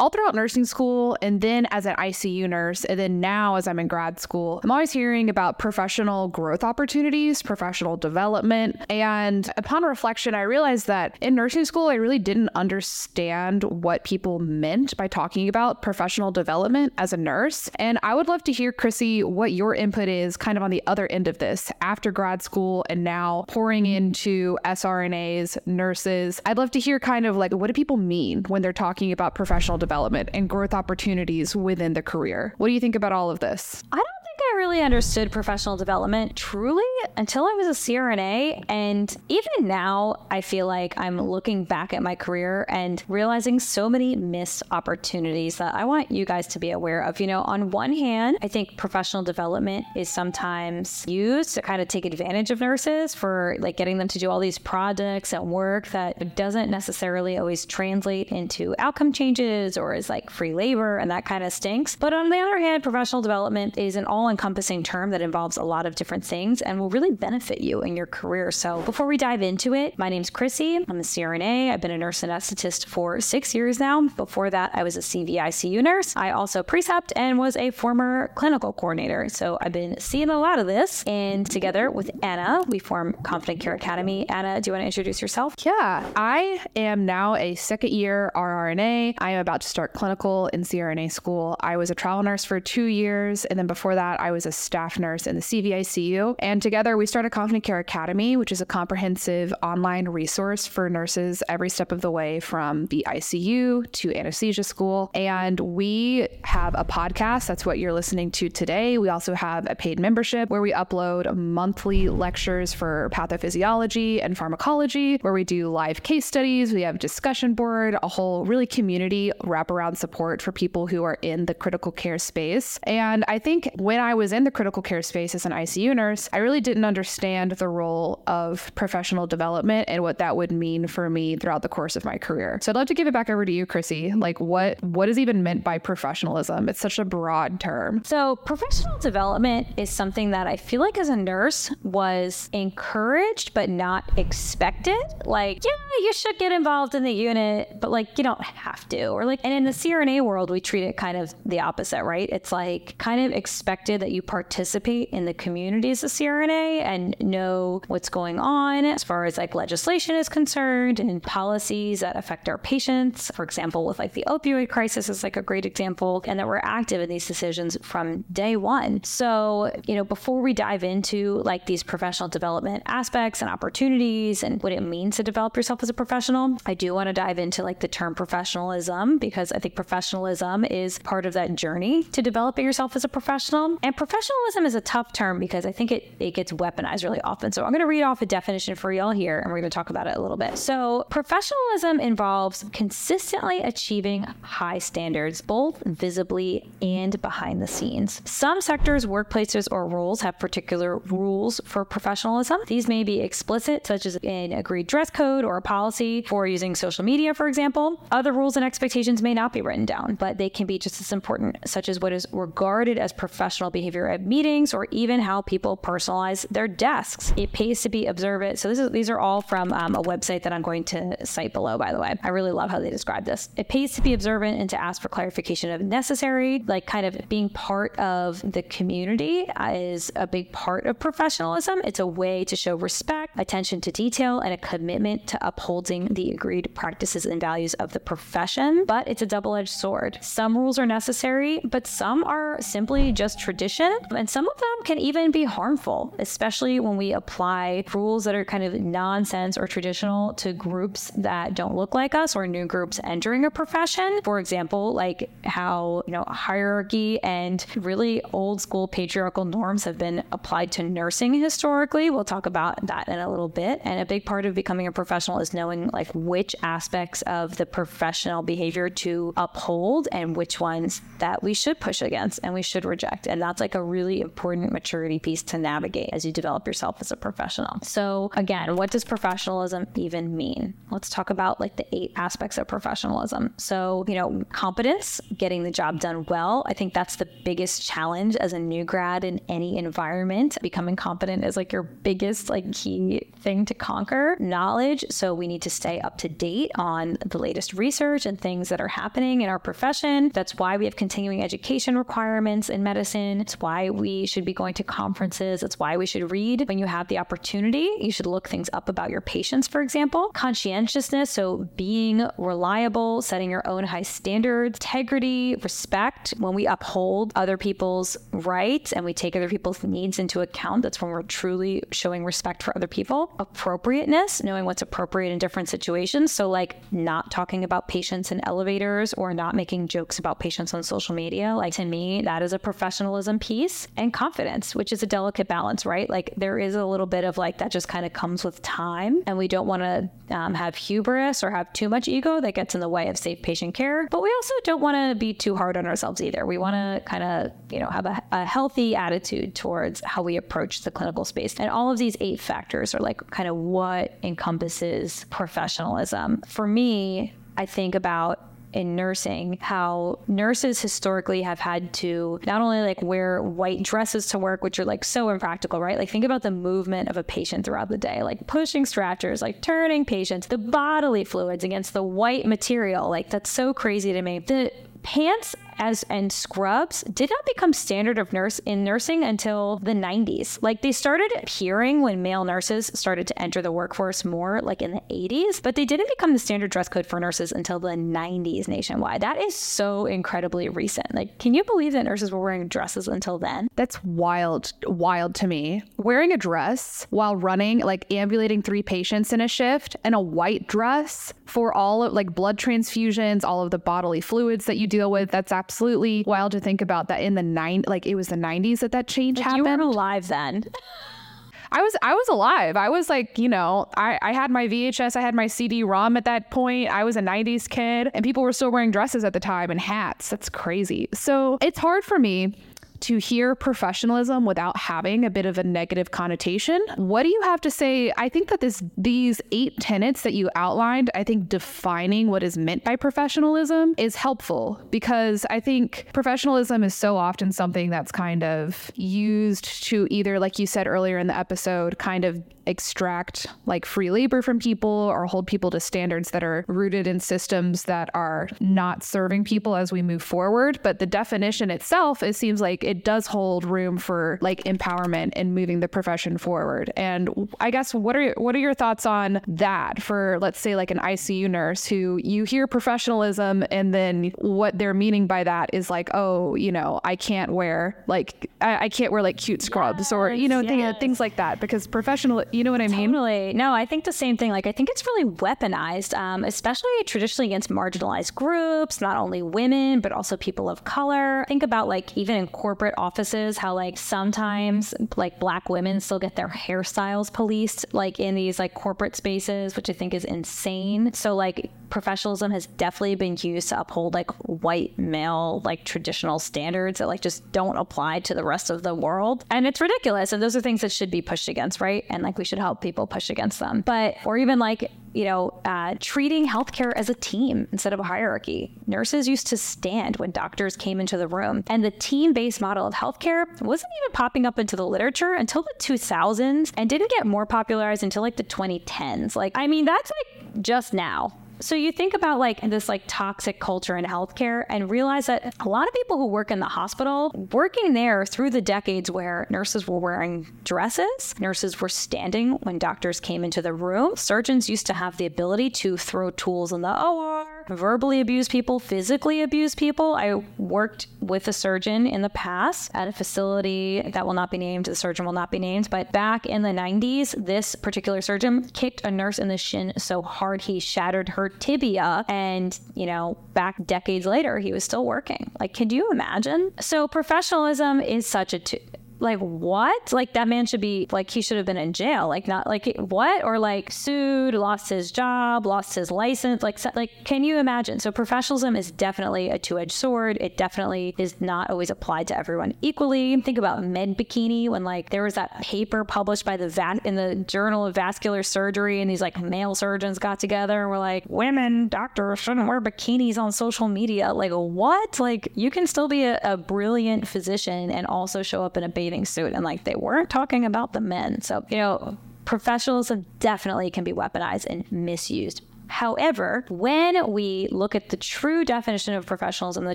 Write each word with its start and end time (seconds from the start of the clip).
all 0.00 0.08
throughout 0.08 0.34
nursing 0.34 0.64
school 0.64 1.14
and 1.20 1.42
then 1.42 1.66
as 1.70 1.84
an 1.84 1.94
ICU 1.96 2.48
nurse, 2.48 2.86
and 2.86 2.98
then 2.98 3.20
now 3.20 3.56
as 3.56 3.68
I'm 3.68 3.78
in 3.78 3.86
grad 3.86 4.18
school, 4.18 4.60
I'm 4.64 4.70
always 4.70 4.90
hearing 4.90 5.28
about 5.28 5.58
professional 5.58 6.28
growth 6.28 6.64
opportunities, 6.64 7.42
professional 7.42 7.98
development. 7.98 8.76
And 8.88 9.52
upon 9.58 9.82
reflection, 9.82 10.34
I 10.34 10.40
realized 10.40 10.86
that 10.86 11.18
in 11.20 11.34
nursing 11.34 11.66
school, 11.66 11.88
I 11.88 11.96
really 11.96 12.18
didn't 12.18 12.48
understand 12.54 13.62
what 13.64 14.02
people 14.04 14.38
meant 14.38 14.96
by 14.96 15.06
talking 15.06 15.50
about 15.50 15.82
professional 15.82 16.30
development 16.30 16.94
as 16.96 17.12
a 17.12 17.18
nurse. 17.18 17.68
And 17.74 17.98
I 18.02 18.14
would 18.14 18.26
love 18.26 18.42
to 18.44 18.52
hear, 18.52 18.72
Chrissy, 18.72 19.22
what 19.22 19.52
your 19.52 19.74
input 19.74 20.08
is 20.08 20.38
kind 20.38 20.56
of 20.56 20.64
on 20.64 20.70
the 20.70 20.82
other 20.86 21.08
end 21.08 21.28
of 21.28 21.36
this 21.38 21.70
after 21.82 22.10
grad 22.10 22.40
school 22.40 22.86
and 22.88 23.04
now 23.04 23.44
pouring 23.48 23.84
into 23.84 24.56
SRNAs, 24.64 25.58
nurses. 25.66 26.40
I'd 26.46 26.56
love 26.56 26.70
to 26.70 26.80
hear 26.80 26.98
kind 26.98 27.26
of 27.26 27.36
like 27.36 27.52
what 27.52 27.66
do 27.66 27.74
people 27.74 27.98
mean 27.98 28.44
when 28.48 28.62
they're 28.62 28.72
talking 28.72 29.12
about 29.12 29.34
professional 29.34 29.76
development 29.76 29.89
and 30.32 30.48
growth 30.48 30.74
opportunities 30.74 31.56
within 31.56 31.94
the 31.94 32.02
career? 32.02 32.54
What 32.58 32.68
do 32.68 32.72
you 32.72 32.80
think 32.80 32.94
about 32.94 33.12
all 33.12 33.30
of 33.30 33.40
this? 33.40 33.82
I 33.92 33.96
don't 33.96 34.06
I 34.06 34.49
really 34.60 34.82
understood 34.82 35.32
professional 35.32 35.78
development 35.78 36.36
truly 36.36 36.84
until 37.16 37.44
I 37.44 37.54
was 37.54 37.66
a 37.66 37.70
CRNA. 37.70 38.62
And 38.68 39.16
even 39.30 39.66
now, 39.66 40.26
I 40.30 40.42
feel 40.42 40.66
like 40.66 40.92
I'm 41.00 41.18
looking 41.18 41.64
back 41.64 41.94
at 41.94 42.02
my 42.02 42.14
career 42.14 42.66
and 42.68 43.02
realizing 43.08 43.58
so 43.58 43.88
many 43.88 44.16
missed 44.16 44.62
opportunities 44.70 45.56
that 45.56 45.74
I 45.74 45.86
want 45.86 46.10
you 46.10 46.26
guys 46.26 46.46
to 46.48 46.58
be 46.58 46.72
aware 46.72 47.00
of. 47.00 47.20
You 47.20 47.26
know, 47.26 47.40
on 47.40 47.70
one 47.70 47.94
hand, 47.94 48.36
I 48.42 48.48
think 48.48 48.76
professional 48.76 49.22
development 49.22 49.86
is 49.96 50.10
sometimes 50.10 51.06
used 51.08 51.54
to 51.54 51.62
kind 51.62 51.80
of 51.80 51.88
take 51.88 52.04
advantage 52.04 52.50
of 52.50 52.60
nurses 52.60 53.14
for 53.14 53.56
like 53.60 53.78
getting 53.78 53.96
them 53.96 54.08
to 54.08 54.18
do 54.18 54.28
all 54.28 54.40
these 54.40 54.58
projects 54.58 55.32
and 55.32 55.50
work 55.50 55.88
that 55.88 56.36
doesn't 56.36 56.70
necessarily 56.70 57.38
always 57.38 57.64
translate 57.64 58.28
into 58.28 58.74
outcome 58.78 59.10
changes 59.10 59.78
or 59.78 59.94
is 59.94 60.10
like 60.10 60.28
free 60.28 60.52
labor 60.52 60.98
and 60.98 61.10
that 61.10 61.24
kind 61.24 61.42
of 61.42 61.50
stinks. 61.50 61.96
But 61.96 62.12
on 62.12 62.28
the 62.28 62.38
other 62.38 62.58
hand, 62.58 62.82
professional 62.82 63.22
development 63.22 63.78
is 63.78 63.96
an 63.96 64.04
all 64.04 64.28
encompassing 64.28 64.49
term 64.54 65.10
that 65.10 65.20
involves 65.20 65.56
a 65.56 65.62
lot 65.62 65.86
of 65.86 65.94
different 65.94 66.24
things 66.24 66.62
and 66.62 66.78
will 66.78 66.90
really 66.90 67.10
benefit 67.10 67.60
you 67.60 67.82
in 67.82 67.96
your 67.96 68.06
career. 68.06 68.50
So 68.50 68.82
before 68.82 69.06
we 69.06 69.16
dive 69.16 69.42
into 69.42 69.74
it, 69.74 69.98
my 69.98 70.08
name's 70.08 70.30
Chrissy. 70.30 70.76
I'm 70.76 71.00
a 71.00 71.02
CRNA. 71.02 71.72
I've 71.72 71.80
been 71.80 71.90
a 71.90 71.98
nurse 71.98 72.20
anesthetist 72.20 72.86
for 72.86 73.20
six 73.20 73.54
years 73.54 73.80
now. 73.80 74.02
Before 74.08 74.50
that, 74.50 74.70
I 74.74 74.82
was 74.82 74.96
a 74.96 75.00
CVICU 75.00 75.82
nurse. 75.82 76.14
I 76.16 76.30
also 76.30 76.62
precept 76.62 77.12
and 77.16 77.38
was 77.38 77.56
a 77.56 77.70
former 77.70 78.30
clinical 78.34 78.72
coordinator. 78.72 79.28
So 79.28 79.58
I've 79.60 79.72
been 79.72 79.98
seeing 79.98 80.30
a 80.30 80.38
lot 80.38 80.58
of 80.58 80.66
this. 80.66 81.02
And 81.04 81.48
together 81.50 81.90
with 81.90 82.10
Anna, 82.22 82.62
we 82.68 82.78
form 82.78 83.14
Confident 83.22 83.60
Care 83.60 83.74
Academy. 83.74 84.28
Anna, 84.28 84.60
do 84.60 84.68
you 84.68 84.72
want 84.72 84.82
to 84.82 84.86
introduce 84.86 85.20
yourself? 85.20 85.54
Yeah, 85.64 86.10
I 86.16 86.60
am 86.76 87.06
now 87.06 87.34
a 87.34 87.54
second 87.54 87.92
year 87.92 88.30
SRNA. 88.34 89.14
I 89.18 89.30
am 89.30 89.40
about 89.40 89.62
to 89.62 89.68
start 89.68 89.92
clinical 89.92 90.48
in 90.48 90.62
CRNA 90.62 91.12
school. 91.12 91.56
I 91.60 91.76
was 91.76 91.90
a 91.90 91.94
travel 91.94 92.22
nurse 92.22 92.44
for 92.44 92.60
two 92.60 92.84
years. 92.84 93.44
And 93.44 93.58
then 93.58 93.66
before 93.66 93.94
that, 93.94 94.20
I 94.20 94.29
was 94.32 94.44
a 94.44 94.52
staff 94.52 94.98
nurse 94.98 95.26
in 95.26 95.36
the 95.36 95.40
CVICU. 95.40 96.34
And 96.40 96.60
together 96.60 96.96
we 96.96 97.06
started 97.06 97.30
Confident 97.30 97.64
Care 97.64 97.78
Academy, 97.78 98.36
which 98.36 98.52
is 98.52 98.60
a 98.60 98.66
comprehensive 98.66 99.54
online 99.62 100.08
resource 100.08 100.66
for 100.66 100.90
nurses 100.90 101.42
every 101.48 101.70
step 101.70 101.90
of 101.90 102.02
the 102.02 102.10
way 102.10 102.38
from 102.38 102.86
the 102.86 103.04
ICU 103.08 103.90
to 103.90 104.14
anesthesia 104.14 104.62
school. 104.62 105.10
And 105.14 105.58
we 105.58 106.28
have 106.44 106.74
a 106.76 106.84
podcast. 106.84 107.46
That's 107.46 107.64
what 107.64 107.78
you're 107.78 107.94
listening 107.94 108.30
to 108.32 108.50
today. 108.50 108.98
We 108.98 109.08
also 109.08 109.34
have 109.34 109.66
a 109.70 109.74
paid 109.74 109.98
membership 109.98 110.50
where 110.50 110.60
we 110.60 110.72
upload 110.72 111.34
monthly 111.34 112.10
lectures 112.10 112.74
for 112.74 113.08
pathophysiology 113.12 114.22
and 114.22 114.36
pharmacology, 114.36 115.16
where 115.22 115.32
we 115.32 115.44
do 115.44 115.68
live 115.68 116.02
case 116.02 116.26
studies. 116.26 116.74
We 116.74 116.82
have 116.82 116.96
a 116.96 116.98
discussion 116.98 117.54
board, 117.54 117.96
a 118.02 118.08
whole 118.08 118.44
really 118.44 118.66
community 118.66 119.32
wraparound 119.44 119.96
support 119.96 120.42
for 120.42 120.52
people 120.52 120.86
who 120.86 121.04
are 121.04 121.18
in 121.22 121.46
the 121.46 121.54
critical 121.54 121.90
care 121.90 122.18
space. 122.18 122.78
And 122.82 123.24
I 123.26 123.38
think 123.38 123.70
when 123.76 123.98
I 123.98 124.10
I 124.10 124.14
was 124.20 124.32
in 124.32 124.44
the 124.44 124.50
critical 124.50 124.82
care 124.82 125.00
space 125.00 125.34
as 125.34 125.46
an 125.46 125.52
ICU 125.52 125.96
nurse, 125.96 126.28
I 126.32 126.38
really 126.38 126.60
didn't 126.60 126.84
understand 126.84 127.52
the 127.52 127.68
role 127.68 128.22
of 128.26 128.70
professional 128.74 129.26
development 129.26 129.88
and 129.88 130.02
what 130.02 130.18
that 130.18 130.36
would 130.36 130.52
mean 130.52 130.86
for 130.86 131.08
me 131.08 131.36
throughout 131.36 131.62
the 131.62 131.70
course 131.70 131.96
of 131.96 132.04
my 132.04 132.18
career. 132.18 132.58
So 132.62 132.70
I'd 132.70 132.76
love 132.76 132.86
to 132.88 132.94
give 132.94 133.06
it 133.06 133.14
back 133.14 133.30
over 133.30 133.46
to 133.46 133.52
you, 133.52 133.64
Chrissy. 133.64 134.12
Like 134.12 134.38
what 134.38 134.82
what 134.84 135.08
is 135.08 135.18
even 135.18 135.42
meant 135.42 135.64
by 135.64 135.78
professionalism? 135.78 136.68
It's 136.68 136.80
such 136.80 136.98
a 136.98 137.04
broad 137.04 137.60
term. 137.60 138.02
So 138.04 138.36
professional 138.36 138.98
development 138.98 139.68
is 139.78 139.88
something 139.88 140.32
that 140.32 140.46
I 140.46 140.56
feel 140.56 140.82
like 140.82 140.98
as 140.98 141.08
a 141.08 141.16
nurse 141.16 141.72
was 141.82 142.50
encouraged 142.52 143.54
but 143.54 143.70
not 143.70 144.04
expected. 144.18 145.02
Like, 145.24 145.64
yeah, 145.64 145.70
you 146.02 146.12
should 146.12 146.38
get 146.38 146.52
involved 146.52 146.94
in 146.94 147.04
the 147.04 147.12
unit, 147.12 147.78
but 147.80 147.90
like 147.90 148.18
you 148.18 148.24
don't 148.24 148.42
have 148.42 148.86
to. 148.90 149.06
Or 149.06 149.24
like 149.24 149.40
and 149.44 149.54
in 149.54 149.64
the 149.64 149.70
CRNA 149.70 150.24
world, 150.26 150.50
we 150.50 150.60
treat 150.60 150.84
it 150.84 150.98
kind 150.98 151.16
of 151.16 151.34
the 151.46 151.60
opposite, 151.60 152.04
right? 152.04 152.28
It's 152.30 152.52
like 152.52 152.98
kind 152.98 153.24
of 153.24 153.32
expected 153.32 154.00
that 154.02 154.09
you 154.10 154.22
participate 154.22 155.10
in 155.10 155.24
the 155.24 155.34
community 155.34 155.90
as 155.90 156.02
a 156.02 156.06
CRNA 156.06 156.82
and 156.82 157.16
know 157.20 157.82
what's 157.88 158.08
going 158.08 158.38
on 158.38 158.84
as 158.84 159.04
far 159.04 159.24
as 159.24 159.38
like 159.38 159.54
legislation 159.54 160.16
is 160.16 160.28
concerned 160.28 161.00
and 161.00 161.22
policies 161.22 162.00
that 162.00 162.16
affect 162.16 162.48
our 162.48 162.58
patients. 162.58 163.30
For 163.34 163.42
example, 163.42 163.86
with 163.86 163.98
like 163.98 164.12
the 164.12 164.24
opioid 164.26 164.68
crisis 164.68 165.08
is 165.08 165.22
like 165.22 165.36
a 165.36 165.42
great 165.42 165.66
example, 165.66 166.22
and 166.26 166.38
that 166.38 166.46
we're 166.46 166.60
active 166.62 167.00
in 167.00 167.08
these 167.08 167.26
decisions 167.26 167.76
from 167.82 168.22
day 168.32 168.56
one. 168.56 169.02
So, 169.04 169.70
you 169.86 169.94
know, 169.94 170.04
before 170.04 170.40
we 170.40 170.52
dive 170.52 170.84
into 170.84 171.42
like 171.44 171.66
these 171.66 171.82
professional 171.82 172.28
development 172.28 172.82
aspects 172.86 173.42
and 173.42 173.50
opportunities 173.50 174.42
and 174.42 174.62
what 174.62 174.72
it 174.72 174.80
means 174.80 175.16
to 175.16 175.22
develop 175.22 175.56
yourself 175.56 175.82
as 175.82 175.88
a 175.88 175.94
professional, 175.94 176.56
I 176.66 176.74
do 176.74 176.94
want 176.94 177.08
to 177.08 177.12
dive 177.12 177.38
into 177.38 177.62
like 177.62 177.80
the 177.80 177.88
term 177.88 178.14
professionalism 178.14 179.18
because 179.18 179.52
I 179.52 179.58
think 179.58 179.74
professionalism 179.74 180.64
is 180.64 180.98
part 180.98 181.26
of 181.26 181.32
that 181.34 181.54
journey 181.54 182.04
to 182.04 182.22
developing 182.22 182.64
yourself 182.64 182.96
as 182.96 183.04
a 183.04 183.08
professional. 183.08 183.78
And 183.82 183.96
professionalism 184.00 184.64
is 184.64 184.74
a 184.74 184.80
tough 184.80 185.12
term 185.12 185.38
because 185.38 185.66
I 185.66 185.72
think 185.72 185.92
it, 185.92 186.10
it 186.18 186.30
gets 186.30 186.52
weaponized 186.52 187.04
really 187.04 187.20
often. 187.20 187.52
So 187.52 187.64
I'm 187.64 187.70
going 187.70 187.82
to 187.82 187.86
read 187.86 188.02
off 188.02 188.22
a 188.22 188.26
definition 188.26 188.74
for 188.74 188.90
y'all 188.90 189.10
here 189.10 189.40
and 189.40 189.52
we're 189.52 189.60
going 189.60 189.70
to 189.70 189.74
talk 189.74 189.90
about 189.90 190.06
it 190.06 190.16
a 190.16 190.20
little 190.22 190.38
bit. 190.38 190.56
So, 190.56 191.04
professionalism 191.10 192.00
involves 192.00 192.64
consistently 192.72 193.58
achieving 193.58 194.22
high 194.40 194.78
standards, 194.78 195.42
both 195.42 195.82
visibly 195.84 196.66
and 196.80 197.20
behind 197.20 197.60
the 197.60 197.66
scenes. 197.66 198.22
Some 198.24 198.62
sectors, 198.62 199.04
workplaces, 199.04 199.68
or 199.70 199.86
roles 199.86 200.22
have 200.22 200.38
particular 200.38 200.96
rules 200.96 201.60
for 201.66 201.84
professionalism. 201.84 202.58
These 202.68 202.88
may 202.88 203.04
be 203.04 203.20
explicit, 203.20 203.86
such 203.86 204.06
as 204.06 204.16
an 204.16 204.52
agreed 204.52 204.86
dress 204.86 205.10
code 205.10 205.44
or 205.44 205.58
a 205.58 205.62
policy 205.62 206.22
for 206.22 206.46
using 206.46 206.74
social 206.74 207.04
media, 207.04 207.34
for 207.34 207.48
example. 207.48 208.02
Other 208.10 208.32
rules 208.32 208.56
and 208.56 208.64
expectations 208.64 209.20
may 209.20 209.34
not 209.34 209.52
be 209.52 209.60
written 209.60 209.84
down, 209.84 210.14
but 210.14 210.38
they 210.38 210.48
can 210.48 210.66
be 210.66 210.78
just 210.78 211.02
as 211.02 211.12
important, 211.12 211.58
such 211.66 211.90
as 211.90 212.00
what 212.00 212.14
is 212.14 212.26
regarded 212.32 212.96
as 212.96 213.12
professional 213.12 213.68
behavior 213.68 213.89
at 213.96 214.22
meetings 214.22 214.74
or 214.74 214.86
even 214.90 215.20
how 215.20 215.42
people 215.42 215.76
personalize 215.76 216.46
their 216.50 216.68
desks. 216.68 217.32
It 217.36 217.52
pays 217.52 217.82
to 217.82 217.88
be 217.88 218.06
observant. 218.06 218.58
So 218.58 218.70
is, 218.70 218.90
these 218.90 219.10
are 219.10 219.18
all 219.18 219.42
from 219.42 219.72
um, 219.72 219.94
a 219.94 220.02
website 220.02 220.42
that 220.42 220.52
I'm 220.52 220.62
going 220.62 220.84
to 220.84 221.16
cite 221.24 221.52
below, 221.52 221.78
by 221.78 221.92
the 221.92 221.98
way. 221.98 222.14
I 222.22 222.28
really 222.28 222.52
love 222.52 222.70
how 222.70 222.78
they 222.78 222.90
describe 222.90 223.24
this. 223.24 223.48
It 223.56 223.68
pays 223.68 223.94
to 223.94 224.02
be 224.02 224.14
observant 224.14 224.60
and 224.60 224.68
to 224.70 224.80
ask 224.80 225.02
for 225.02 225.08
clarification 225.08 225.70
if 225.70 225.80
necessary, 225.80 226.62
like 226.66 226.86
kind 226.86 227.06
of 227.06 227.28
being 227.28 227.48
part 227.48 227.98
of 227.98 228.40
the 228.52 228.62
community 228.62 229.46
is 229.72 230.10
a 230.16 230.26
big 230.26 230.52
part 230.52 230.86
of 230.86 230.98
professionalism. 230.98 231.80
It's 231.84 232.00
a 232.00 232.06
way 232.06 232.44
to 232.44 232.56
show 232.56 232.76
respect, 232.76 233.38
attention 233.38 233.80
to 233.82 233.92
detail, 233.92 234.40
and 234.40 234.52
a 234.52 234.56
commitment 234.56 235.26
to 235.28 235.46
upholding 235.46 236.06
the 236.12 236.30
agreed 236.30 236.70
practices 236.74 237.26
and 237.26 237.40
values 237.40 237.74
of 237.74 237.92
the 237.92 238.00
profession. 238.00 238.84
But 238.86 239.08
it's 239.08 239.22
a 239.22 239.26
double 239.26 239.54
edged 239.54 239.70
sword. 239.70 240.18
Some 240.20 240.56
rules 240.56 240.78
are 240.78 240.86
necessary, 240.86 241.60
but 241.64 241.86
some 241.86 242.24
are 242.24 242.60
simply 242.60 243.12
just 243.12 243.38
tradition 243.38 243.79
tradition, 243.80 244.16
and 244.16 244.28
some 244.28 244.48
of 244.48 244.56
them 244.58 244.84
can 244.84 244.98
even 244.98 245.30
be 245.30 245.44
harmful, 245.44 246.14
especially 246.18 246.80
when 246.80 246.96
we 246.96 247.12
apply 247.12 247.84
rules 247.94 248.24
that 248.24 248.34
are 248.34 248.44
kind 248.44 248.64
of 248.64 248.74
nonsense 248.74 249.56
or 249.56 249.66
traditional 249.66 250.34
to 250.34 250.52
groups 250.52 251.10
that 251.16 251.54
don't 251.54 251.74
look 251.74 251.94
like 251.94 252.14
us 252.14 252.36
or 252.36 252.46
new 252.46 252.66
groups 252.66 253.00
entering 253.04 253.44
a 253.44 253.50
profession. 253.50 254.20
For 254.24 254.38
example, 254.38 254.92
like 254.92 255.30
how, 255.44 256.02
you 256.06 256.12
know, 256.12 256.24
hierarchy 256.26 257.22
and 257.22 257.64
really 257.76 258.22
old 258.32 258.60
school 258.60 258.88
patriarchal 258.88 259.44
norms 259.44 259.84
have 259.84 259.98
been 259.98 260.22
applied 260.32 260.72
to 260.72 260.82
nursing 260.82 261.34
historically. 261.34 262.10
We'll 262.10 262.24
talk 262.24 262.46
about 262.46 262.86
that 262.86 263.08
in 263.08 263.18
a 263.18 263.30
little 263.30 263.48
bit. 263.48 263.80
And 263.84 264.00
a 264.00 264.06
big 264.06 264.24
part 264.24 264.46
of 264.46 264.54
becoming 264.54 264.86
a 264.86 264.92
professional 264.92 265.40
is 265.40 265.54
knowing 265.54 265.88
like 265.88 266.10
which 266.14 266.54
aspects 266.62 267.22
of 267.22 267.56
the 267.56 267.66
professional 267.66 268.42
behavior 268.42 268.88
to 268.90 269.32
uphold 269.36 270.08
and 270.12 270.36
which 270.36 270.60
ones 270.60 271.00
that 271.18 271.42
we 271.42 271.54
should 271.54 271.80
push 271.80 272.02
against 272.02 272.40
and 272.42 272.54
we 272.54 272.62
should 272.62 272.84
reject. 272.84 273.26
And 273.26 273.40
that's 273.40 273.60
like 273.60 273.69
like 273.70 273.80
a 273.80 273.82
really 273.82 274.20
important 274.20 274.72
maturity 274.72 275.18
piece 275.18 275.42
to 275.44 275.58
navigate 275.58 276.10
as 276.12 276.24
you 276.24 276.32
develop 276.32 276.66
yourself 276.66 276.96
as 277.00 277.12
a 277.12 277.16
professional. 277.16 277.78
So, 277.82 278.30
again, 278.34 278.74
what 278.74 278.90
does 278.90 279.04
professionalism 279.04 279.86
even 279.94 280.36
mean? 280.36 280.74
Let's 280.90 281.08
talk 281.08 281.30
about 281.30 281.60
like 281.60 281.76
the 281.76 281.86
eight 281.94 282.12
aspects 282.16 282.58
of 282.58 282.66
professionalism. 282.66 283.54
So, 283.58 284.04
you 284.08 284.16
know, 284.16 284.42
competence, 284.52 285.20
getting 285.36 285.62
the 285.62 285.70
job 285.70 286.00
done 286.00 286.26
well. 286.28 286.64
I 286.66 286.74
think 286.74 286.94
that's 286.94 287.16
the 287.16 287.28
biggest 287.44 287.86
challenge 287.86 288.34
as 288.36 288.52
a 288.52 288.58
new 288.58 288.84
grad 288.84 289.22
in 289.24 289.40
any 289.48 289.78
environment. 289.78 290.58
Becoming 290.62 290.96
competent 290.96 291.44
is 291.44 291.56
like 291.56 291.72
your 291.72 291.84
biggest 291.84 292.50
like 292.50 292.72
key 292.72 293.30
thing 293.38 293.64
to 293.66 293.74
conquer. 293.74 294.36
Knowledge, 294.40 295.04
so 295.10 295.32
we 295.32 295.46
need 295.46 295.62
to 295.62 295.70
stay 295.70 296.00
up 296.00 296.18
to 296.18 296.28
date 296.28 296.72
on 296.74 297.18
the 297.24 297.38
latest 297.38 297.74
research 297.74 298.26
and 298.26 298.40
things 298.40 298.68
that 298.70 298.80
are 298.80 298.88
happening 298.88 299.42
in 299.42 299.48
our 299.48 299.58
profession. 299.58 300.30
That's 300.34 300.56
why 300.56 300.76
we 300.76 300.86
have 300.86 300.96
continuing 300.96 301.42
education 301.42 301.96
requirements 301.96 302.68
in 302.68 302.82
medicine. 302.82 303.40
It's 303.40 303.59
why 303.60 303.90
we 303.90 304.26
should 304.26 304.44
be 304.44 304.52
going 304.52 304.74
to 304.74 304.84
conferences. 304.84 305.62
It's 305.62 305.78
why 305.78 305.96
we 305.96 306.06
should 306.06 306.30
read 306.30 306.66
when 306.68 306.78
you 306.78 306.86
have 306.86 307.08
the 307.08 307.18
opportunity. 307.18 307.90
You 308.00 308.12
should 308.12 308.26
look 308.26 308.48
things 308.48 308.70
up 308.72 308.88
about 308.88 309.10
your 309.10 309.20
patients, 309.20 309.68
for 309.68 309.82
example. 309.82 310.30
Conscientiousness, 310.34 311.30
so 311.30 311.68
being 311.76 312.26
reliable, 312.38 313.22
setting 313.22 313.50
your 313.50 313.66
own 313.68 313.84
high 313.84 314.02
standards, 314.02 314.78
integrity, 314.78 315.56
respect. 315.62 316.34
When 316.38 316.54
we 316.54 316.66
uphold 316.66 317.32
other 317.36 317.56
people's 317.56 318.16
rights 318.32 318.92
and 318.92 319.04
we 319.04 319.12
take 319.12 319.36
other 319.36 319.48
people's 319.48 319.82
needs 319.84 320.18
into 320.18 320.40
account, 320.40 320.82
that's 320.82 321.02
when 321.02 321.10
we're 321.10 321.22
truly 321.22 321.82
showing 321.92 322.24
respect 322.24 322.62
for 322.62 322.76
other 322.76 322.86
people. 322.86 323.32
Appropriateness, 323.38 324.42
knowing 324.42 324.64
what's 324.64 324.82
appropriate 324.82 325.32
in 325.32 325.38
different 325.38 325.68
situations. 325.68 326.32
So, 326.32 326.48
like 326.48 326.76
not 326.92 327.30
talking 327.30 327.64
about 327.64 327.88
patients 327.88 328.32
in 328.32 328.40
elevators 328.46 329.12
or 329.14 329.34
not 329.34 329.54
making 329.54 329.88
jokes 329.88 330.18
about 330.18 330.40
patients 330.40 330.74
on 330.74 330.82
social 330.82 331.14
media. 331.14 331.54
Like, 331.54 331.74
to 331.74 331.84
me, 331.84 332.22
that 332.22 332.42
is 332.42 332.52
a 332.52 332.58
professionalism 332.58 333.38
piece 333.38 333.49
and 333.96 334.12
confidence, 334.12 334.74
which 334.74 334.92
is 334.92 335.02
a 335.02 335.06
delicate 335.06 335.48
balance, 335.48 335.84
right? 335.84 336.08
Like, 336.08 336.32
there 336.36 336.58
is 336.58 336.74
a 336.74 336.84
little 336.84 337.06
bit 337.06 337.24
of 337.24 337.38
like 337.38 337.58
that 337.58 337.70
just 337.70 337.88
kind 337.88 338.06
of 338.06 338.12
comes 338.12 338.44
with 338.44 338.62
time. 338.62 339.22
And 339.26 339.36
we 339.36 339.48
don't 339.48 339.66
want 339.66 339.82
to 339.82 340.34
um, 340.34 340.54
have 340.54 340.76
hubris 340.76 341.42
or 341.42 341.50
have 341.50 341.72
too 341.72 341.88
much 341.88 342.08
ego 342.08 342.40
that 342.40 342.54
gets 342.54 342.74
in 342.74 342.80
the 342.80 342.88
way 342.88 343.08
of 343.08 343.18
safe 343.18 343.42
patient 343.42 343.74
care. 343.74 344.06
But 344.10 344.22
we 344.22 344.32
also 344.36 344.54
don't 344.64 344.80
want 344.80 344.96
to 344.96 345.18
be 345.18 345.34
too 345.34 345.56
hard 345.56 345.76
on 345.76 345.86
ourselves 345.86 346.20
either. 346.20 346.46
We 346.46 346.58
want 346.58 346.74
to 346.74 347.02
kind 347.04 347.22
of, 347.22 347.52
you 347.72 347.80
know, 347.80 347.88
have 347.88 348.06
a, 348.06 348.22
a 348.32 348.44
healthy 348.44 348.94
attitude 348.94 349.54
towards 349.54 350.00
how 350.04 350.22
we 350.22 350.36
approach 350.36 350.82
the 350.82 350.90
clinical 350.90 351.24
space. 351.24 351.54
And 351.58 351.70
all 351.70 351.90
of 351.90 351.98
these 351.98 352.16
eight 352.20 352.40
factors 352.40 352.94
are 352.94 353.00
like 353.00 353.28
kind 353.30 353.48
of 353.48 353.56
what 353.56 354.18
encompasses 354.22 355.26
professionalism. 355.30 356.42
For 356.46 356.66
me, 356.66 357.34
I 357.56 357.66
think 357.66 357.94
about 357.94 358.49
in 358.72 358.94
nursing 358.94 359.58
how 359.60 360.18
nurses 360.28 360.80
historically 360.80 361.42
have 361.42 361.58
had 361.58 361.92
to 361.92 362.38
not 362.46 362.60
only 362.60 362.80
like 362.80 363.02
wear 363.02 363.42
white 363.42 363.82
dresses 363.82 364.26
to 364.26 364.38
work 364.38 364.62
which 364.62 364.78
are 364.78 364.84
like 364.84 365.04
so 365.04 365.28
impractical 365.28 365.80
right? 365.80 365.98
Like 365.98 366.10
think 366.10 366.24
about 366.24 366.42
the 366.42 366.50
movement 366.50 367.08
of 367.08 367.16
a 367.16 367.24
patient 367.24 367.64
throughout 367.64 367.88
the 367.88 367.98
day 367.98 368.22
like 368.22 368.46
pushing 368.46 368.86
stretchers 368.86 369.42
like 369.42 369.60
turning 369.62 370.04
patients 370.04 370.46
the 370.46 370.58
bodily 370.58 371.24
fluids 371.24 371.64
against 371.64 371.92
the 371.92 372.02
white 372.02 372.46
material 372.46 373.08
like 373.08 373.30
that's 373.30 373.50
so 373.50 373.74
crazy 373.74 374.12
to 374.12 374.22
me. 374.22 374.38
The 374.38 374.72
pants 375.02 375.56
as 375.80 376.04
and 376.04 376.30
scrubs 376.30 377.02
did 377.04 377.30
not 377.30 377.44
become 377.46 377.72
standard 377.72 378.18
of 378.18 378.32
nurse 378.32 378.58
in 378.60 378.84
nursing 378.84 379.24
until 379.24 379.78
the 379.78 379.92
90s. 379.92 380.58
Like 380.60 380.82
they 380.82 380.92
started 380.92 381.32
appearing 381.42 382.02
when 382.02 382.22
male 382.22 382.44
nurses 382.44 382.90
started 382.94 383.26
to 383.28 383.42
enter 383.42 383.62
the 383.62 383.72
workforce 383.72 384.24
more 384.24 384.60
like 384.60 384.82
in 384.82 384.92
the 384.92 385.02
80s, 385.10 385.62
but 385.62 385.74
they 385.74 385.86
didn't 385.86 386.10
become 386.10 386.34
the 386.34 386.38
standard 386.38 386.70
dress 386.70 386.88
code 386.88 387.06
for 387.06 387.18
nurses 387.18 387.50
until 387.50 387.80
the 387.80 387.88
90s 387.88 388.68
nationwide. 388.68 389.22
That 389.22 389.38
is 389.38 389.54
so 389.54 390.04
incredibly 390.04 390.68
recent. 390.68 391.14
Like 391.14 391.38
can 391.38 391.54
you 391.54 391.64
believe 391.64 391.94
that 391.94 392.04
nurses 392.04 392.30
were 392.30 392.40
wearing 392.40 392.68
dresses 392.68 393.08
until 393.08 393.38
then? 393.38 393.68
That's 393.76 394.04
wild 394.04 394.72
wild 394.84 395.34
to 395.36 395.46
me. 395.46 395.82
Wearing 395.96 396.32
a 396.32 396.36
dress 396.36 397.06
while 397.08 397.36
running 397.36 397.78
like 397.78 398.12
ambulating 398.12 398.62
3 398.62 398.82
patients 398.82 399.32
in 399.32 399.40
a 399.40 399.48
shift 399.48 399.96
and 400.04 400.14
a 400.14 400.20
white 400.20 400.68
dress 400.68 401.32
for 401.46 401.74
all 401.74 402.02
of 402.02 402.12
like 402.12 402.34
blood 402.34 402.58
transfusions, 402.58 403.44
all 403.44 403.62
of 403.62 403.70
the 403.70 403.78
bodily 403.78 404.20
fluids 404.20 404.66
that 404.66 404.76
you 404.76 404.86
deal 404.86 405.10
with, 405.10 405.30
that's 405.30 405.50
absolutely 405.50 405.69
absolutely 405.70 406.24
wild 406.26 406.50
to 406.50 406.58
think 406.58 406.82
about 406.82 407.06
that 407.06 407.22
in 407.22 407.36
the 407.36 407.42
nine 407.44 407.84
like 407.86 408.04
it 408.04 408.16
was 408.16 408.26
the 408.26 408.34
90s 408.34 408.80
that 408.80 408.90
that 408.90 409.06
change 409.06 409.38
like 409.38 409.44
happened. 409.44 409.58
You 409.58 409.70
weren't 409.70 409.82
alive 409.82 410.26
then. 410.26 410.64
I 411.72 411.80
was 411.80 411.94
I 412.02 412.12
was 412.12 412.26
alive. 412.26 412.76
I 412.76 412.88
was 412.88 413.08
like, 413.08 413.38
you 413.38 413.48
know, 413.48 413.86
I, 413.96 414.18
I 414.20 414.32
had 414.32 414.50
my 414.50 414.66
VHS, 414.66 415.14
I 415.14 415.20
had 415.20 415.36
my 415.36 415.46
CD-ROM 415.46 416.16
at 416.16 416.24
that 416.24 416.50
point. 416.50 416.90
I 416.90 417.04
was 417.04 417.16
a 417.16 417.20
90s 417.20 417.68
kid 417.68 418.10
and 418.12 418.24
people 418.24 418.42
were 418.42 418.52
still 418.52 418.72
wearing 418.72 418.90
dresses 418.90 419.22
at 419.22 419.32
the 419.32 419.38
time 419.38 419.70
and 419.70 419.80
hats. 419.80 420.28
That's 420.30 420.48
crazy. 420.48 421.08
So 421.14 421.58
it's 421.62 421.78
hard 421.78 422.02
for 422.02 422.18
me 422.18 422.56
to 423.00 423.16
hear 423.18 423.54
professionalism 423.54 424.44
without 424.44 424.76
having 424.76 425.24
a 425.24 425.30
bit 425.30 425.46
of 425.46 425.58
a 425.58 425.64
negative 425.64 426.10
connotation. 426.10 426.80
What 426.96 427.22
do 427.22 427.28
you 427.28 427.40
have 427.42 427.60
to 427.62 427.70
say? 427.70 428.12
I 428.16 428.28
think 428.28 428.48
that 428.48 428.60
this 428.60 428.82
these 428.96 429.40
eight 429.52 429.78
tenets 429.80 430.22
that 430.22 430.34
you 430.34 430.50
outlined, 430.54 431.10
I 431.14 431.24
think 431.24 431.48
defining 431.48 432.28
what 432.28 432.42
is 432.42 432.58
meant 432.58 432.84
by 432.84 432.96
professionalism 432.96 433.94
is 433.98 434.16
helpful 434.16 434.80
because 434.90 435.46
I 435.50 435.60
think 435.60 436.06
professionalism 436.12 436.84
is 436.84 436.94
so 436.94 437.16
often 437.16 437.52
something 437.52 437.90
that's 437.90 438.12
kind 438.12 438.42
of 438.42 438.90
used 438.94 439.84
to 439.84 440.06
either 440.10 440.38
like 440.38 440.58
you 440.58 440.66
said 440.66 440.86
earlier 440.86 441.18
in 441.18 441.26
the 441.26 441.36
episode, 441.36 441.98
kind 441.98 442.24
of 442.24 442.42
extract 442.70 443.46
like 443.66 443.84
free 443.84 444.10
labor 444.10 444.40
from 444.40 444.58
people 444.58 444.88
or 444.88 445.26
hold 445.26 445.46
people 445.46 445.70
to 445.70 445.80
standards 445.80 446.30
that 446.30 446.42
are 446.44 446.64
rooted 446.68 447.06
in 447.06 447.20
systems 447.20 447.84
that 447.84 448.08
are 448.14 448.48
not 448.60 449.02
serving 449.02 449.44
people 449.44 449.74
as 449.74 449.92
we 449.92 450.02
move 450.02 450.22
forward. 450.22 450.78
But 450.82 451.00
the 451.00 451.06
definition 451.06 451.70
itself, 451.70 452.22
it 452.22 452.36
seems 452.36 452.60
like 452.60 452.84
it 452.84 453.04
does 453.04 453.26
hold 453.26 453.64
room 453.64 453.98
for 453.98 454.38
like 454.40 454.62
empowerment 454.64 455.32
and 455.34 455.54
moving 455.54 455.80
the 455.80 455.88
profession 455.88 456.38
forward. 456.38 456.92
And 456.96 457.48
I 457.60 457.70
guess 457.70 457.92
what 457.92 458.16
are 458.16 458.32
what 458.36 458.54
are 458.54 458.58
your 458.58 458.74
thoughts 458.74 459.04
on 459.04 459.40
that 459.48 460.00
for 460.00 460.38
let's 460.40 460.60
say 460.60 460.76
like 460.76 460.90
an 460.90 460.98
ICU 460.98 461.50
nurse 461.50 461.84
who 461.84 462.20
you 462.22 462.44
hear 462.44 462.66
professionalism 462.66 463.64
and 463.70 463.92
then 463.92 464.32
what 464.38 464.78
they're 464.78 464.94
meaning 464.94 465.26
by 465.26 465.44
that 465.44 465.70
is 465.72 465.90
like, 465.90 466.08
oh, 466.14 466.54
you 466.54 466.70
know, 466.70 467.00
I 467.04 467.16
can't 467.16 467.52
wear 467.52 468.04
like 468.06 468.50
I, 468.60 468.84
I 468.84 468.88
can't 468.88 469.10
wear 469.12 469.22
like 469.22 469.36
cute 469.36 469.62
scrubs 469.62 469.98
yes, 469.98 470.12
or 470.12 470.30
you 470.30 470.48
know 470.48 470.60
yes. 470.60 470.98
things 471.00 471.18
like 471.18 471.36
that 471.36 471.60
because 471.60 471.86
professional 471.86 472.44
you 472.52 472.59
know 472.64 472.72
what 472.72 472.80
I 472.80 472.88
mean? 472.88 473.12
Totally. 473.12 473.52
No, 473.54 473.72
I 473.72 473.86
think 473.86 474.04
the 474.04 474.12
same 474.12 474.36
thing. 474.36 474.50
Like, 474.50 474.66
I 474.66 474.72
think 474.72 474.88
it's 474.90 475.04
really 475.06 475.24
weaponized, 475.24 476.16
um, 476.16 476.44
especially 476.44 476.90
traditionally 477.06 477.46
against 477.46 477.70
marginalized 477.70 478.34
groups, 478.34 479.00
not 479.00 479.16
only 479.16 479.42
women, 479.42 480.00
but 480.00 480.12
also 480.12 480.36
people 480.36 480.68
of 480.68 480.84
color. 480.84 481.44
Think 481.48 481.62
about, 481.62 481.88
like, 481.88 482.16
even 482.16 482.36
in 482.36 482.46
corporate 482.48 482.94
offices, 482.96 483.58
how, 483.58 483.74
like, 483.74 483.98
sometimes, 483.98 484.94
like, 485.16 485.38
black 485.38 485.68
women 485.68 486.00
still 486.00 486.18
get 486.18 486.36
their 486.36 486.48
hairstyles 486.48 487.32
policed, 487.32 487.86
like, 487.92 488.20
in 488.20 488.34
these, 488.34 488.58
like, 488.58 488.74
corporate 488.74 489.16
spaces, 489.16 489.76
which 489.76 489.88
I 489.90 489.92
think 489.92 490.14
is 490.14 490.24
insane. 490.24 491.12
So, 491.12 491.34
like, 491.34 491.70
professionalism 491.90 492.50
has 492.52 492.66
definitely 492.66 493.14
been 493.16 493.36
used 493.40 493.68
to 493.70 493.80
uphold, 493.80 494.14
like, 494.14 494.30
white 494.48 494.98
male, 494.98 495.60
like, 495.64 495.84
traditional 495.84 496.38
standards 496.38 496.98
that, 496.98 497.08
like, 497.08 497.20
just 497.20 497.50
don't 497.52 497.76
apply 497.76 498.20
to 498.20 498.34
the 498.34 498.44
rest 498.44 498.70
of 498.70 498.82
the 498.82 498.94
world. 498.94 499.44
And 499.50 499.66
it's 499.66 499.80
ridiculous. 499.80 500.32
And 500.32 500.42
those 500.42 500.56
are 500.56 500.60
things 500.60 500.80
that 500.80 500.92
should 500.92 501.10
be 501.10 501.22
pushed 501.22 501.48
against, 501.48 501.80
right? 501.80 502.04
And, 502.08 502.22
like, 502.22 502.38
we 502.38 502.44
should 502.44 502.58
help 502.58 502.80
people 502.80 503.06
push 503.06 503.30
against 503.30 503.58
them. 503.58 503.82
But, 503.82 504.16
or 504.24 504.38
even 504.38 504.58
like, 504.58 504.90
you 505.12 505.24
know, 505.24 505.60
uh, 505.64 505.96
treating 505.98 506.46
healthcare 506.46 506.92
as 506.94 507.08
a 507.10 507.14
team 507.14 507.66
instead 507.72 507.92
of 507.92 508.00
a 508.00 508.04
hierarchy. 508.04 508.72
Nurses 508.86 509.26
used 509.26 509.46
to 509.48 509.56
stand 509.56 510.16
when 510.16 510.30
doctors 510.30 510.76
came 510.76 511.00
into 511.00 511.16
the 511.16 511.26
room, 511.26 511.64
and 511.66 511.84
the 511.84 511.90
team 511.90 512.32
based 512.32 512.60
model 512.60 512.86
of 512.86 512.94
healthcare 512.94 513.46
wasn't 513.60 513.90
even 514.02 514.12
popping 514.12 514.46
up 514.46 514.58
into 514.58 514.76
the 514.76 514.86
literature 514.86 515.34
until 515.34 515.62
the 515.62 515.74
2000s 515.78 516.72
and 516.76 516.88
didn't 516.88 517.10
get 517.10 517.26
more 517.26 517.46
popularized 517.46 518.02
until 518.02 518.22
like 518.22 518.36
the 518.36 518.44
2010s. 518.44 519.34
Like, 519.34 519.52
I 519.56 519.66
mean, 519.66 519.84
that's 519.84 520.10
like 520.10 520.62
just 520.62 520.94
now. 520.94 521.36
So 521.60 521.74
you 521.74 521.92
think 521.92 522.14
about 522.14 522.38
like 522.38 522.60
this 522.62 522.88
like 522.88 523.02
toxic 523.06 523.60
culture 523.60 523.96
in 523.96 524.04
healthcare 524.06 524.64
and 524.70 524.90
realize 524.90 525.26
that 525.26 525.54
a 525.60 525.68
lot 525.68 525.86
of 525.86 525.94
people 525.94 526.16
who 526.16 526.26
work 526.26 526.50
in 526.50 526.58
the 526.58 526.66
hospital 526.66 527.30
working 527.52 527.92
there 527.92 528.24
through 528.24 528.50
the 528.50 528.62
decades 528.62 529.10
where 529.10 529.46
nurses 529.50 529.86
were 529.86 529.98
wearing 529.98 530.46
dresses, 530.64 531.38
nurses 531.38 531.80
were 531.80 531.88
standing 531.88 532.52
when 532.62 532.78
doctors 532.78 533.20
came 533.20 533.44
into 533.44 533.60
the 533.60 533.74
room. 533.74 534.16
Surgeons 534.16 534.70
used 534.70 534.86
to 534.86 534.94
have 534.94 535.18
the 535.18 535.26
ability 535.26 535.68
to 535.70 535.98
throw 535.98 536.30
tools 536.30 536.72
in 536.72 536.80
the 536.80 537.04
OR, 537.04 537.59
verbally 537.76 538.20
abuse 538.20 538.48
people, 538.48 538.78
physically 538.78 539.42
abuse 539.42 539.74
people. 539.74 540.14
I 540.14 540.34
worked 540.58 541.06
with 541.20 541.48
a 541.48 541.52
surgeon 541.52 542.06
in 542.06 542.22
the 542.22 542.28
past 542.30 542.90
at 542.94 543.08
a 543.08 543.12
facility 543.12 544.02
that 544.12 544.26
will 544.26 544.34
not 544.34 544.50
be 544.50 544.58
named. 544.58 544.86
The 544.86 544.94
surgeon 544.94 545.24
will 545.24 545.32
not 545.32 545.50
be 545.50 545.58
named, 545.58 545.88
but 545.90 546.12
back 546.12 546.46
in 546.46 546.62
the 546.62 546.70
90s, 546.70 547.34
this 547.44 547.74
particular 547.74 548.20
surgeon 548.20 548.68
kicked 548.70 549.02
a 549.04 549.10
nurse 549.10 549.38
in 549.38 549.48
the 549.48 549.56
shin 549.56 549.92
so 549.96 550.22
hard 550.22 550.62
he 550.62 550.80
shattered 550.80 551.30
her 551.30 551.48
tibia. 551.48 552.24
And, 552.28 552.78
you 552.94 553.06
know, 553.06 553.36
back 553.54 553.86
decades 553.86 554.26
later, 554.26 554.58
he 554.58 554.72
was 554.72 554.84
still 554.84 555.04
working. 555.04 555.50
Like, 555.60 555.74
can 555.74 555.90
you 555.90 556.10
imagine? 556.10 556.72
So, 556.80 557.08
professionalism 557.08 558.00
is 558.00 558.26
such 558.26 558.52
a, 558.52 558.58
t- 558.58 558.80
like 559.20 559.38
what? 559.38 560.12
Like 560.12 560.32
that 560.32 560.48
man 560.48 560.66
should 560.66 560.80
be 560.80 561.06
like 561.12 561.30
he 561.30 561.42
should 561.42 561.56
have 561.58 561.66
been 561.66 561.76
in 561.76 561.92
jail. 561.92 562.28
Like 562.28 562.48
not 562.48 562.66
like 562.66 562.96
what 562.96 563.44
or 563.44 563.58
like 563.58 563.90
sued, 563.92 564.54
lost 564.54 564.88
his 564.88 565.12
job, 565.12 565.66
lost 565.66 565.94
his 565.94 566.10
license. 566.10 566.62
Like 566.62 566.78
like 566.96 567.10
can 567.24 567.44
you 567.44 567.58
imagine? 567.58 568.00
So 568.00 568.10
professionalism 568.10 568.76
is 568.76 568.90
definitely 568.90 569.50
a 569.50 569.58
two-edged 569.58 569.92
sword. 569.92 570.38
It 570.40 570.56
definitely 570.56 571.14
is 571.18 571.40
not 571.40 571.70
always 571.70 571.90
applied 571.90 572.28
to 572.28 572.38
everyone 572.38 572.74
equally. 572.80 573.40
Think 573.42 573.58
about 573.58 573.84
med 573.84 574.16
bikini 574.16 574.68
when 574.68 574.84
like 574.84 575.10
there 575.10 575.22
was 575.22 575.34
that 575.34 575.60
paper 575.60 576.04
published 576.04 576.44
by 576.44 576.56
the 576.56 576.68
va- 576.68 577.00
in 577.04 577.14
the 577.14 577.36
Journal 577.36 577.86
of 577.86 577.94
Vascular 577.94 578.42
Surgery 578.42 579.00
and 579.00 579.10
these 579.10 579.20
like 579.20 579.38
male 579.40 579.74
surgeons 579.74 580.18
got 580.18 580.40
together 580.40 580.80
and 580.80 580.90
were 580.90 580.98
like 580.98 581.24
women 581.28 581.88
doctors 581.88 582.38
shouldn't 582.38 582.66
wear 582.66 582.80
bikinis 582.80 583.36
on 583.36 583.52
social 583.52 583.88
media. 583.88 584.32
Like 584.32 584.52
what? 584.52 585.20
Like 585.20 585.48
you 585.54 585.70
can 585.70 585.86
still 585.86 586.08
be 586.08 586.24
a, 586.24 586.40
a 586.42 586.56
brilliant 586.56 587.28
physician 587.28 587.90
and 587.90 588.06
also 588.06 588.42
show 588.42 588.64
up 588.64 588.76
in 588.76 588.84
a 588.84 588.88
bathing 588.88 589.09
suit 589.24 589.52
and 589.52 589.64
like 589.64 589.84
they 589.84 589.94
weren't 589.94 590.30
talking 590.30 590.64
about 590.64 590.92
the 590.92 591.00
men. 591.00 591.40
So, 591.42 591.64
you 591.68 591.76
know, 591.76 592.16
professionalism 592.44 593.26
definitely 593.38 593.90
can 593.90 594.04
be 594.04 594.12
weaponized 594.12 594.66
and 594.66 594.90
misused 594.90 595.62
However, 595.90 596.64
when 596.68 597.32
we 597.32 597.68
look 597.72 597.94
at 597.94 598.08
the 598.10 598.16
true 598.16 598.64
definition 598.64 599.14
of 599.14 599.26
professionalism, 599.26 599.84
the 599.84 599.94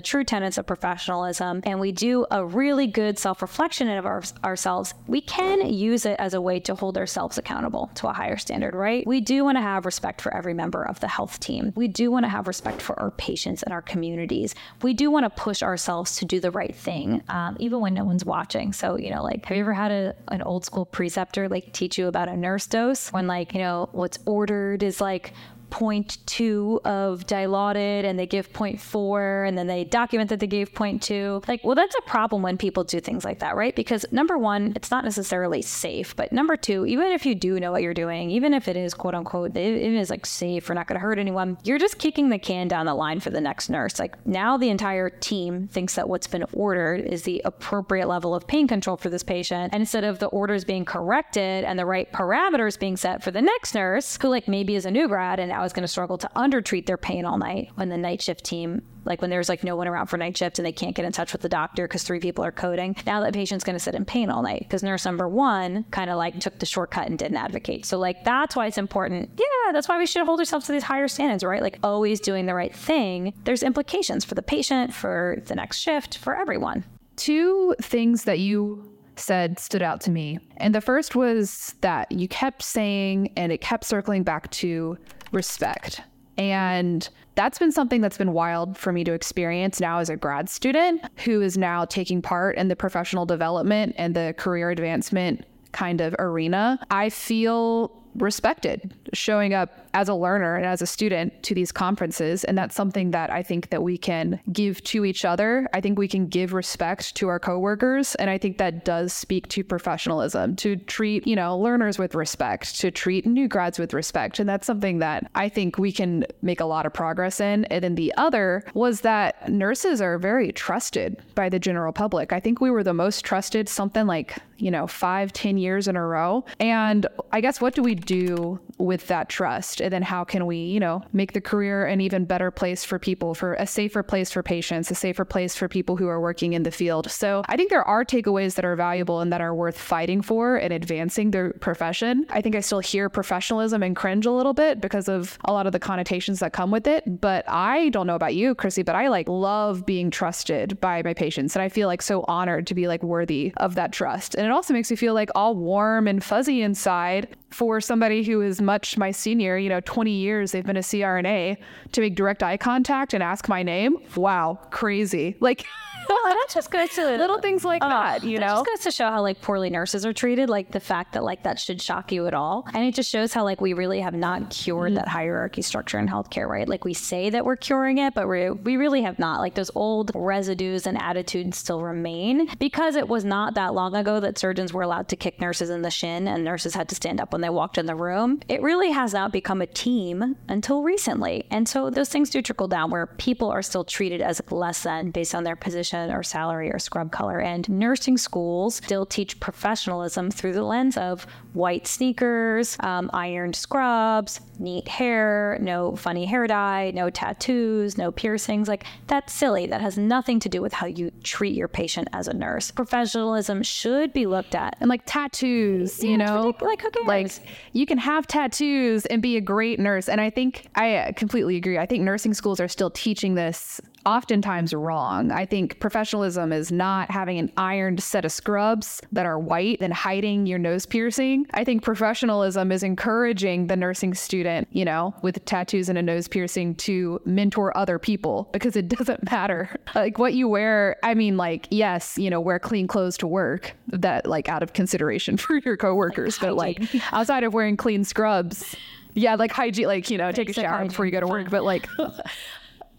true 0.00 0.24
tenets 0.24 0.58
of 0.58 0.66
professionalism, 0.66 1.62
and 1.64 1.80
we 1.80 1.90
do 1.90 2.26
a 2.30 2.44
really 2.44 2.86
good 2.86 3.18
self 3.18 3.40
reflection 3.40 3.88
of 3.88 4.04
our, 4.04 4.22
ourselves, 4.44 4.94
we 5.06 5.22
can 5.22 5.66
use 5.72 6.04
it 6.04 6.16
as 6.18 6.34
a 6.34 6.40
way 6.40 6.60
to 6.60 6.74
hold 6.74 6.98
ourselves 6.98 7.38
accountable 7.38 7.90
to 7.94 8.08
a 8.08 8.12
higher 8.12 8.36
standard, 8.36 8.74
right? 8.74 9.06
We 9.06 9.20
do 9.22 9.42
want 9.42 9.56
to 9.56 9.62
have 9.62 9.86
respect 9.86 10.20
for 10.20 10.34
every 10.34 10.52
member 10.52 10.82
of 10.82 11.00
the 11.00 11.08
health 11.08 11.40
team. 11.40 11.72
We 11.74 11.88
do 11.88 12.10
want 12.10 12.24
to 12.24 12.28
have 12.28 12.46
respect 12.46 12.82
for 12.82 12.98
our 13.00 13.10
patients 13.12 13.62
and 13.62 13.72
our 13.72 13.82
communities. 13.82 14.54
We 14.82 14.92
do 14.92 15.10
want 15.10 15.24
to 15.24 15.30
push 15.30 15.62
ourselves 15.62 16.16
to 16.16 16.26
do 16.26 16.40
the 16.40 16.50
right 16.50 16.74
thing, 16.74 17.22
um, 17.28 17.56
even 17.58 17.80
when 17.80 17.94
no 17.94 18.04
one's 18.04 18.24
watching. 18.24 18.74
So, 18.74 18.96
you 18.98 19.10
know, 19.10 19.22
like, 19.22 19.46
have 19.46 19.56
you 19.56 19.62
ever 19.62 19.72
had 19.72 19.90
a, 19.90 20.14
an 20.28 20.42
old 20.42 20.66
school 20.66 20.84
preceptor 20.84 21.48
like 21.48 21.72
teach 21.72 21.96
you 21.96 22.06
about 22.06 22.28
a 22.28 22.36
nurse 22.36 22.66
dose 22.66 23.12
when, 23.12 23.26
like, 23.26 23.54
you 23.54 23.60
know, 23.60 23.88
what's 23.92 24.18
ordered 24.26 24.82
is 24.82 25.00
like, 25.00 25.32
0.2 25.70 26.80
of 26.84 27.26
dilaudid 27.26 28.04
and 28.04 28.18
they 28.18 28.26
give 28.26 28.52
0.4 28.52 29.48
and 29.48 29.56
then 29.58 29.66
they 29.66 29.84
document 29.84 30.30
that 30.30 30.40
they 30.40 30.46
gave 30.46 30.72
0.2 30.72 31.46
like 31.48 31.62
well 31.64 31.74
that's 31.74 31.94
a 31.96 32.02
problem 32.02 32.42
when 32.42 32.56
people 32.56 32.84
do 32.84 33.00
things 33.00 33.24
like 33.24 33.40
that 33.40 33.56
right? 33.56 33.74
Because 33.74 34.04
number 34.10 34.38
one 34.38 34.72
it's 34.76 34.90
not 34.90 35.04
necessarily 35.04 35.62
safe 35.62 36.14
but 36.16 36.32
number 36.32 36.56
two 36.56 36.86
even 36.86 37.12
if 37.12 37.26
you 37.26 37.34
do 37.34 37.58
know 37.60 37.72
what 37.72 37.82
you're 37.82 37.94
doing 37.94 38.30
even 38.30 38.54
if 38.54 38.68
it 38.68 38.76
is 38.76 38.94
quote 38.94 39.14
unquote 39.14 39.56
it, 39.56 39.56
it 39.56 39.92
is 39.94 40.10
like 40.10 40.26
safe 40.26 40.68
or 40.68 40.74
not 40.74 40.86
going 40.86 40.98
to 40.98 41.00
hurt 41.00 41.18
anyone 41.18 41.58
you're 41.64 41.78
just 41.78 41.98
kicking 41.98 42.28
the 42.28 42.38
can 42.38 42.68
down 42.68 42.86
the 42.86 42.94
line 42.94 43.20
for 43.20 43.30
the 43.30 43.40
next 43.40 43.68
nurse. 43.68 43.98
Like 43.98 44.24
now 44.26 44.56
the 44.56 44.70
entire 44.70 45.10
team 45.10 45.68
thinks 45.68 45.94
that 45.94 46.08
what's 46.08 46.26
been 46.26 46.44
ordered 46.52 47.00
is 47.00 47.22
the 47.22 47.42
appropriate 47.44 48.08
level 48.08 48.34
of 48.34 48.46
pain 48.46 48.68
control 48.68 48.96
for 48.96 49.08
this 49.10 49.22
patient 49.22 49.72
and 49.72 49.82
instead 49.82 50.04
of 50.04 50.18
the 50.18 50.26
orders 50.26 50.64
being 50.64 50.84
corrected 50.84 51.64
and 51.64 51.78
the 51.78 51.86
right 51.86 52.10
parameters 52.12 52.78
being 52.78 52.96
set 52.96 53.22
for 53.22 53.30
the 53.30 53.42
next 53.42 53.74
nurse 53.74 54.18
who 54.20 54.28
like 54.28 54.48
maybe 54.48 54.74
is 54.74 54.84
a 54.84 54.90
new 54.90 55.06
grad 55.08 55.38
and 55.38 55.52
now 55.56 55.62
was 55.62 55.72
going 55.72 55.82
to 55.82 55.88
struggle 55.88 56.18
to 56.18 56.30
undertreat 56.36 56.86
their 56.86 56.96
pain 56.96 57.24
all 57.24 57.38
night 57.38 57.70
when 57.76 57.88
the 57.88 57.96
night 57.96 58.20
shift 58.20 58.44
team 58.44 58.82
like 59.04 59.20
when 59.20 59.30
there's 59.30 59.48
like 59.48 59.62
no 59.64 59.76
one 59.76 59.86
around 59.86 60.08
for 60.08 60.16
night 60.16 60.36
shift 60.36 60.58
and 60.58 60.66
they 60.66 60.72
can't 60.72 60.96
get 60.96 61.04
in 61.04 61.12
touch 61.12 61.32
with 61.32 61.40
the 61.40 61.48
doctor 61.48 61.86
because 61.86 62.02
three 62.02 62.18
people 62.18 62.44
are 62.44 62.52
coding. 62.52 62.96
Now 63.06 63.20
that 63.20 63.32
patient's 63.32 63.64
going 63.64 63.76
to 63.76 63.80
sit 63.80 63.94
in 63.94 64.04
pain 64.04 64.30
all 64.30 64.42
night 64.42 64.60
because 64.60 64.82
nurse 64.82 65.04
number 65.04 65.28
one 65.28 65.84
kind 65.92 66.10
of 66.10 66.16
like 66.16 66.40
took 66.40 66.58
the 66.58 66.66
shortcut 66.66 67.06
and 67.06 67.18
didn't 67.18 67.36
advocate. 67.36 67.86
So 67.86 67.98
like 67.98 68.24
that's 68.24 68.56
why 68.56 68.66
it's 68.66 68.78
important. 68.78 69.30
Yeah, 69.38 69.72
that's 69.72 69.88
why 69.88 69.98
we 69.98 70.06
should 70.06 70.26
hold 70.26 70.40
ourselves 70.40 70.66
to 70.66 70.72
these 70.72 70.82
higher 70.82 71.08
standards, 71.08 71.44
right? 71.44 71.62
Like 71.62 71.78
always 71.82 72.20
doing 72.20 72.46
the 72.46 72.54
right 72.54 72.74
thing. 72.74 73.32
There's 73.44 73.62
implications 73.62 74.24
for 74.24 74.34
the 74.34 74.42
patient, 74.42 74.92
for 74.92 75.40
the 75.46 75.54
next 75.54 75.78
shift, 75.78 76.18
for 76.18 76.36
everyone. 76.36 76.84
Two 77.14 77.74
things 77.80 78.24
that 78.24 78.40
you 78.40 78.92
said 79.18 79.58
stood 79.58 79.82
out 79.82 80.00
to 80.02 80.10
me. 80.10 80.38
And 80.58 80.74
the 80.74 80.80
first 80.80 81.14
was 81.14 81.74
that 81.80 82.10
you 82.12 82.28
kept 82.28 82.62
saying, 82.62 83.32
and 83.36 83.52
it 83.52 83.60
kept 83.60 83.84
circling 83.84 84.22
back 84.22 84.50
to 84.52 84.98
respect. 85.32 86.00
And 86.38 87.08
that's 87.34 87.58
been 87.58 87.72
something 87.72 88.00
that's 88.00 88.18
been 88.18 88.32
wild 88.32 88.76
for 88.76 88.92
me 88.92 89.04
to 89.04 89.12
experience 89.12 89.80
now 89.80 89.98
as 89.98 90.10
a 90.10 90.16
grad 90.16 90.48
student 90.48 91.02
who 91.24 91.40
is 91.40 91.56
now 91.56 91.84
taking 91.84 92.20
part 92.20 92.56
in 92.56 92.68
the 92.68 92.76
professional 92.76 93.24
development 93.24 93.94
and 93.96 94.14
the 94.14 94.34
career 94.36 94.70
advancement 94.70 95.46
kind 95.72 96.00
of 96.00 96.14
arena. 96.18 96.78
I 96.90 97.10
feel 97.10 97.92
respected 98.16 98.94
showing 99.12 99.54
up 99.54 99.85
as 99.96 100.10
a 100.10 100.14
learner 100.14 100.56
and 100.56 100.66
as 100.66 100.82
a 100.82 100.86
student 100.86 101.42
to 101.42 101.54
these 101.54 101.72
conferences 101.72 102.44
and 102.44 102.56
that's 102.58 102.76
something 102.76 103.12
that 103.12 103.30
I 103.30 103.42
think 103.42 103.70
that 103.70 103.82
we 103.82 103.96
can 103.96 104.38
give 104.52 104.84
to 104.84 105.06
each 105.06 105.24
other. 105.24 105.66
I 105.72 105.80
think 105.80 105.98
we 105.98 106.06
can 106.06 106.26
give 106.26 106.52
respect 106.52 107.14
to 107.16 107.28
our 107.28 107.40
coworkers 107.40 108.14
and 108.16 108.28
I 108.28 108.36
think 108.36 108.58
that 108.58 108.84
does 108.84 109.14
speak 109.14 109.48
to 109.48 109.64
professionalism 109.64 110.54
to 110.56 110.76
treat, 110.76 111.26
you 111.26 111.34
know, 111.34 111.58
learners 111.58 111.98
with 111.98 112.14
respect, 112.14 112.78
to 112.80 112.90
treat 112.90 113.24
new 113.24 113.48
grads 113.48 113.78
with 113.78 113.94
respect 113.94 114.38
and 114.38 114.46
that's 114.46 114.66
something 114.66 114.98
that 114.98 115.30
I 115.34 115.48
think 115.48 115.78
we 115.78 115.90
can 115.90 116.26
make 116.42 116.60
a 116.60 116.66
lot 116.66 116.84
of 116.84 116.92
progress 116.92 117.40
in. 117.40 117.64
And 117.66 117.82
then 117.82 117.94
the 117.94 118.12
other 118.18 118.64
was 118.74 119.00
that 119.00 119.48
nurses 119.48 120.02
are 120.02 120.18
very 120.18 120.52
trusted 120.52 121.22
by 121.34 121.48
the 121.48 121.58
general 121.58 121.94
public. 121.94 122.34
I 122.34 122.40
think 122.40 122.60
we 122.60 122.70
were 122.70 122.84
the 122.84 122.92
most 122.92 123.24
trusted 123.24 123.66
something 123.66 124.06
like, 124.06 124.36
you 124.58 124.70
know, 124.70 124.86
five, 124.86 125.32
ten 125.32 125.56
years 125.56 125.88
in 125.88 125.96
a 125.96 126.06
row. 126.06 126.44
And 126.60 127.06
I 127.32 127.40
guess 127.40 127.62
what 127.62 127.74
do 127.74 127.82
we 127.82 127.94
do 127.94 128.60
with 128.76 129.06
that 129.06 129.30
trust? 129.30 129.80
And 129.86 129.92
then 129.92 130.02
how 130.02 130.24
can 130.24 130.46
we, 130.46 130.56
you 130.56 130.80
know, 130.80 131.02
make 131.12 131.32
the 131.32 131.40
career 131.40 131.86
an 131.86 132.00
even 132.00 132.24
better 132.24 132.50
place 132.50 132.84
for 132.84 132.98
people, 132.98 133.34
for 133.34 133.54
a 133.54 133.66
safer 133.66 134.02
place 134.02 134.32
for 134.32 134.42
patients, 134.42 134.90
a 134.90 134.96
safer 134.96 135.24
place 135.24 135.54
for 135.54 135.68
people 135.68 135.96
who 135.96 136.08
are 136.08 136.20
working 136.20 136.54
in 136.54 136.64
the 136.64 136.72
field? 136.72 137.08
So 137.08 137.42
I 137.48 137.56
think 137.56 137.70
there 137.70 137.84
are 137.84 138.04
takeaways 138.04 138.56
that 138.56 138.64
are 138.64 138.74
valuable 138.74 139.20
and 139.20 139.32
that 139.32 139.40
are 139.40 139.54
worth 139.54 139.78
fighting 139.78 140.22
for 140.22 140.56
and 140.56 140.72
advancing 140.72 141.30
their 141.30 141.52
profession. 141.54 142.26
I 142.30 142.40
think 142.40 142.56
I 142.56 142.60
still 142.60 142.80
hear 142.80 143.08
professionalism 143.08 143.82
and 143.84 143.94
cringe 143.94 144.26
a 144.26 144.32
little 144.32 144.54
bit 144.54 144.80
because 144.80 145.08
of 145.08 145.38
a 145.44 145.52
lot 145.52 145.66
of 145.66 145.72
the 145.72 145.78
connotations 145.78 146.40
that 146.40 146.52
come 146.52 146.72
with 146.72 146.88
it. 146.88 147.20
But 147.20 147.48
I 147.48 147.90
don't 147.90 148.08
know 148.08 148.16
about 148.16 148.34
you, 148.34 148.56
Chrissy, 148.56 148.82
but 148.82 148.96
I 148.96 149.06
like 149.06 149.28
love 149.28 149.86
being 149.86 150.10
trusted 150.10 150.80
by 150.80 151.02
my 151.04 151.14
patients. 151.14 151.54
And 151.54 151.62
I 151.62 151.68
feel 151.68 151.86
like 151.86 152.02
so 152.02 152.24
honored 152.26 152.66
to 152.66 152.74
be 152.74 152.88
like 152.88 153.04
worthy 153.04 153.52
of 153.58 153.76
that 153.76 153.92
trust. 153.92 154.34
And 154.34 154.44
it 154.44 154.50
also 154.50 154.74
makes 154.74 154.90
me 154.90 154.96
feel 154.96 155.14
like 155.14 155.30
all 155.36 155.54
warm 155.54 156.08
and 156.08 156.24
fuzzy 156.24 156.60
inside 156.62 157.28
for 157.50 157.80
somebody 157.80 158.24
who 158.24 158.42
is 158.42 158.60
much 158.60 158.98
my 158.98 159.10
senior, 159.10 159.56
you 159.56 159.68
know, 159.68 159.75
20 159.80 160.10
years 160.10 160.52
they've 160.52 160.64
been 160.64 160.76
a 160.76 160.80
CRNA 160.80 161.56
to 161.92 162.00
make 162.00 162.14
direct 162.14 162.42
eye 162.42 162.56
contact 162.56 163.14
and 163.14 163.22
ask 163.22 163.48
my 163.48 163.62
name. 163.62 163.96
Wow, 164.16 164.58
crazy. 164.70 165.36
Like 165.40 165.66
well, 166.08 166.24
that 166.24 166.46
just 166.52 166.70
goes 166.70 166.90
to 166.90 167.04
little 167.16 167.40
things 167.40 167.64
like 167.64 167.82
uh, 167.82 167.88
that, 167.88 168.24
you 168.24 168.38
know. 168.38 168.46
It 168.46 168.48
just 168.48 168.66
goes 168.66 168.80
to 168.80 168.90
show 168.90 169.10
how 169.10 169.22
like 169.22 169.40
poorly 169.40 169.70
nurses 169.70 170.06
are 170.06 170.12
treated, 170.12 170.48
like 170.48 170.70
the 170.70 170.80
fact 170.80 171.14
that 171.14 171.24
like 171.24 171.42
that 171.42 171.58
should 171.58 171.82
shock 171.82 172.12
you 172.12 172.26
at 172.26 172.34
all, 172.34 172.66
and 172.74 172.84
it 172.84 172.94
just 172.94 173.10
shows 173.10 173.32
how 173.32 173.44
like 173.44 173.60
we 173.60 173.72
really 173.72 174.00
have 174.00 174.14
not 174.14 174.50
cured 174.50 174.90
mm-hmm. 174.90 174.96
that 174.96 175.08
hierarchy 175.08 175.62
structure 175.62 175.98
in 175.98 176.06
healthcare, 176.08 176.46
right? 176.48 176.68
Like 176.68 176.84
we 176.84 176.94
say 176.94 177.30
that 177.30 177.44
we're 177.44 177.56
curing 177.56 177.98
it, 177.98 178.14
but 178.14 178.28
we 178.28 178.50
we 178.50 178.76
really 178.76 179.02
have 179.02 179.18
not. 179.18 179.40
Like 179.40 179.54
those 179.54 179.70
old 179.74 180.12
residues 180.14 180.86
and 180.86 181.00
attitudes 181.00 181.58
still 181.58 181.82
remain 181.82 182.48
because 182.58 182.96
it 182.96 183.08
was 183.08 183.24
not 183.24 183.54
that 183.54 183.74
long 183.74 183.94
ago 183.94 184.20
that 184.20 184.38
surgeons 184.38 184.72
were 184.72 184.82
allowed 184.82 185.08
to 185.08 185.16
kick 185.16 185.40
nurses 185.40 185.70
in 185.70 185.82
the 185.82 185.90
shin 185.90 186.28
and 186.28 186.44
nurses 186.44 186.74
had 186.74 186.88
to 186.90 186.94
stand 186.94 187.20
up 187.20 187.32
when 187.32 187.40
they 187.40 187.50
walked 187.50 187.78
in 187.78 187.86
the 187.86 187.94
room. 187.94 188.40
It 188.48 188.62
really 188.62 188.90
has 188.92 189.12
not 189.12 189.32
become 189.32 189.60
a 189.60 189.66
team 189.66 190.36
until 190.48 190.82
recently, 190.82 191.46
and 191.50 191.68
so 191.68 191.90
those 191.90 192.08
things 192.08 192.30
do 192.30 192.42
trickle 192.42 192.68
down 192.68 192.90
where 192.90 193.06
people 193.06 193.50
are 193.50 193.62
still 193.62 193.84
treated 193.84 194.20
as 194.20 194.40
less 194.50 194.82
than 194.82 195.10
based 195.10 195.34
on 195.34 195.44
their 195.44 195.56
position 195.56 195.95
or 196.10 196.22
salary 196.22 196.70
or 196.70 196.78
scrub 196.78 197.10
color. 197.10 197.40
And 197.40 197.68
nursing 197.68 198.18
schools 198.18 198.76
still 198.76 199.06
teach 199.06 199.40
professionalism 199.40 200.30
through 200.30 200.52
the 200.52 200.62
lens 200.62 200.96
of 200.96 201.26
white 201.52 201.86
sneakers, 201.86 202.76
um, 202.80 203.10
ironed 203.12 203.56
scrubs, 203.56 204.40
neat 204.58 204.88
hair, 204.88 205.58
no 205.60 205.96
funny 205.96 206.26
hair 206.26 206.46
dye, 206.46 206.92
no 206.94 207.10
tattoos, 207.10 207.96
no 207.96 208.12
piercings. 208.12 208.68
Like 208.68 208.84
that's 209.06 209.32
silly. 209.32 209.66
That 209.66 209.80
has 209.80 209.96
nothing 209.98 210.40
to 210.40 210.48
do 210.48 210.60
with 210.62 210.72
how 210.72 210.86
you 210.86 211.10
treat 211.22 211.54
your 211.54 211.68
patient 211.68 212.08
as 212.12 212.28
a 212.28 212.34
nurse. 212.34 212.70
Professionalism 212.70 213.62
should 213.62 214.12
be 214.12 214.26
looked 214.26 214.54
at. 214.54 214.76
And 214.80 214.88
like 214.88 215.02
tattoos, 215.06 216.02
yeah, 216.02 216.10
you 216.10 216.18
know, 216.18 216.54
like 216.60 216.82
who 216.82 216.90
cares? 216.90 217.06
Like 217.06 217.48
you 217.72 217.86
can 217.86 217.98
have 217.98 218.26
tattoos 218.26 219.06
and 219.06 219.22
be 219.22 219.36
a 219.36 219.40
great 219.40 219.78
nurse. 219.78 220.08
And 220.08 220.20
I 220.20 220.30
think 220.30 220.66
I 220.74 221.12
completely 221.16 221.56
agree. 221.56 221.78
I 221.78 221.86
think 221.86 222.02
nursing 222.02 222.34
schools 222.34 222.60
are 222.60 222.68
still 222.68 222.90
teaching 222.90 223.34
this 223.34 223.80
oftentimes 224.06 224.72
wrong. 224.72 225.32
I 225.32 225.44
think 225.44 225.80
professionalism 225.80 226.52
is 226.52 226.70
not 226.70 227.10
having 227.10 227.38
an 227.38 227.52
ironed 227.56 228.02
set 228.02 228.24
of 228.24 228.32
scrubs 228.32 229.02
that 229.12 229.26
are 229.26 229.38
white 229.38 229.78
and 229.80 229.92
hiding 229.92 230.46
your 230.46 230.58
nose 230.58 230.86
piercing. 230.86 231.46
I 231.52 231.64
think 231.64 231.82
professionalism 231.82 232.70
is 232.70 232.82
encouraging 232.82 233.66
the 233.66 233.76
nursing 233.76 234.14
student, 234.14 234.68
you 234.70 234.84
know, 234.84 235.14
with 235.22 235.44
tattoos 235.44 235.88
and 235.88 235.98
a 235.98 236.02
nose 236.02 236.28
piercing 236.28 236.76
to 236.76 237.20
mentor 237.24 237.76
other 237.76 237.98
people 237.98 238.48
because 238.52 238.76
it 238.76 238.88
doesn't 238.96 239.30
matter. 239.30 239.76
Like 239.94 240.18
what 240.18 240.34
you 240.34 240.48
wear, 240.48 240.96
I 241.02 241.14
mean, 241.14 241.36
like, 241.36 241.66
yes, 241.70 242.16
you 242.16 242.30
know, 242.30 242.40
wear 242.40 242.60
clean 242.60 242.86
clothes 242.86 243.18
to 243.18 243.26
work, 243.26 243.74
that 243.88 244.26
like 244.26 244.48
out 244.48 244.62
of 244.62 244.72
consideration 244.72 245.36
for 245.36 245.58
your 245.58 245.76
coworkers, 245.76 246.40
like 246.40 246.48
but 246.48 246.56
like 246.56 246.82
outside 247.12 247.42
of 247.42 247.52
wearing 247.52 247.76
clean 247.76 248.04
scrubs, 248.04 248.76
yeah, 249.14 249.34
like 249.34 249.50
hygiene, 249.50 249.86
like, 249.86 250.10
you 250.10 250.18
know, 250.18 250.30
take 250.30 250.48
a 250.50 250.52
shower 250.52 250.84
before 250.84 251.06
you 251.06 251.10
go 251.10 251.20
to 251.20 251.26
work, 251.26 251.50
but 251.50 251.64
like, 251.64 251.88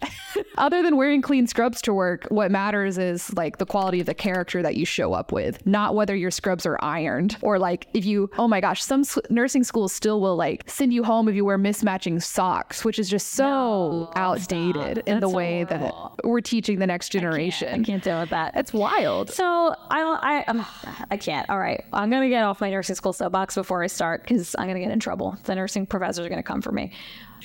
Other 0.58 0.82
than 0.84 0.98
wearing 0.98 1.22
clean 1.22 1.48
scrubs 1.48 1.82
to 1.84 1.94
work, 1.94 2.26
what 2.30 2.52
matters 2.52 2.98
is 2.98 3.34
like 3.36 3.58
the 3.58 3.66
quality 3.66 4.00
of 4.00 4.06
the 4.06 4.14
character 4.14 4.62
that 4.62 4.76
you 4.76 4.86
show 4.86 5.14
up 5.14 5.32
with, 5.32 5.66
not 5.66 5.96
whether 5.96 6.16
your 6.16 6.32
scrubs 6.32 6.66
are 6.66 6.78
ironed 6.84 7.38
or 7.42 7.58
like 7.60 7.88
if 7.94 8.06
you, 8.06 8.30
oh 8.38 8.48
my 8.48 8.60
gosh, 8.62 8.84
some 8.84 9.04
nursing 9.30 9.64
schools 9.64 9.94
still 9.94 10.20
will 10.22 10.36
like 10.36 10.64
send 10.68 10.94
you 10.94 11.04
home 11.04 11.28
if 11.28 11.36
you 11.36 11.46
wear 11.46 11.58
mismatching 11.58 12.22
socks, 12.22 12.84
which 12.86 13.00
is 13.00 13.10
just 13.10 13.30
so 13.34 13.44
No, 13.48 14.12
outdated 14.16 15.04
in 15.08 15.20
the 15.20 15.30
way 15.30 15.64
horrible. 15.64 16.16
that 16.18 16.26
we're 16.28 16.42
teaching 16.42 16.80
the 16.80 16.88
next 16.88 17.10
generation. 17.10 17.68
I 17.68 17.72
generation. 17.72 17.86
can't 17.86 18.04
deal 18.04 18.20
with 18.20 18.30
that. 18.32 18.56
It's 18.56 18.74
wild. 18.74 19.30
So 19.32 19.46
I 19.90 20.02
I 20.22 20.44
um, 20.50 20.66
I 21.10 21.18
can't. 21.18 21.50
All 21.50 21.60
right, 21.60 21.84
I'm 21.94 22.10
gonna 22.10 22.30
get 22.30 22.44
off 22.44 22.62
my 22.62 22.70
nursing 22.70 22.96
school 22.96 23.14
soapbox 23.14 23.56
before 23.56 23.84
I 23.84 23.88
start 23.88 24.22
because 24.24 24.56
I'm 24.58 24.68
gonna 24.68 24.80
get 24.80 24.92
in 24.92 25.00
trouble. 25.00 25.38
The 25.44 25.56
nursing 25.56 25.86
professors 25.86 26.26
are 26.26 26.30
gonna 26.30 26.44
come 26.44 26.62
for 26.62 26.72
me. 26.72 26.92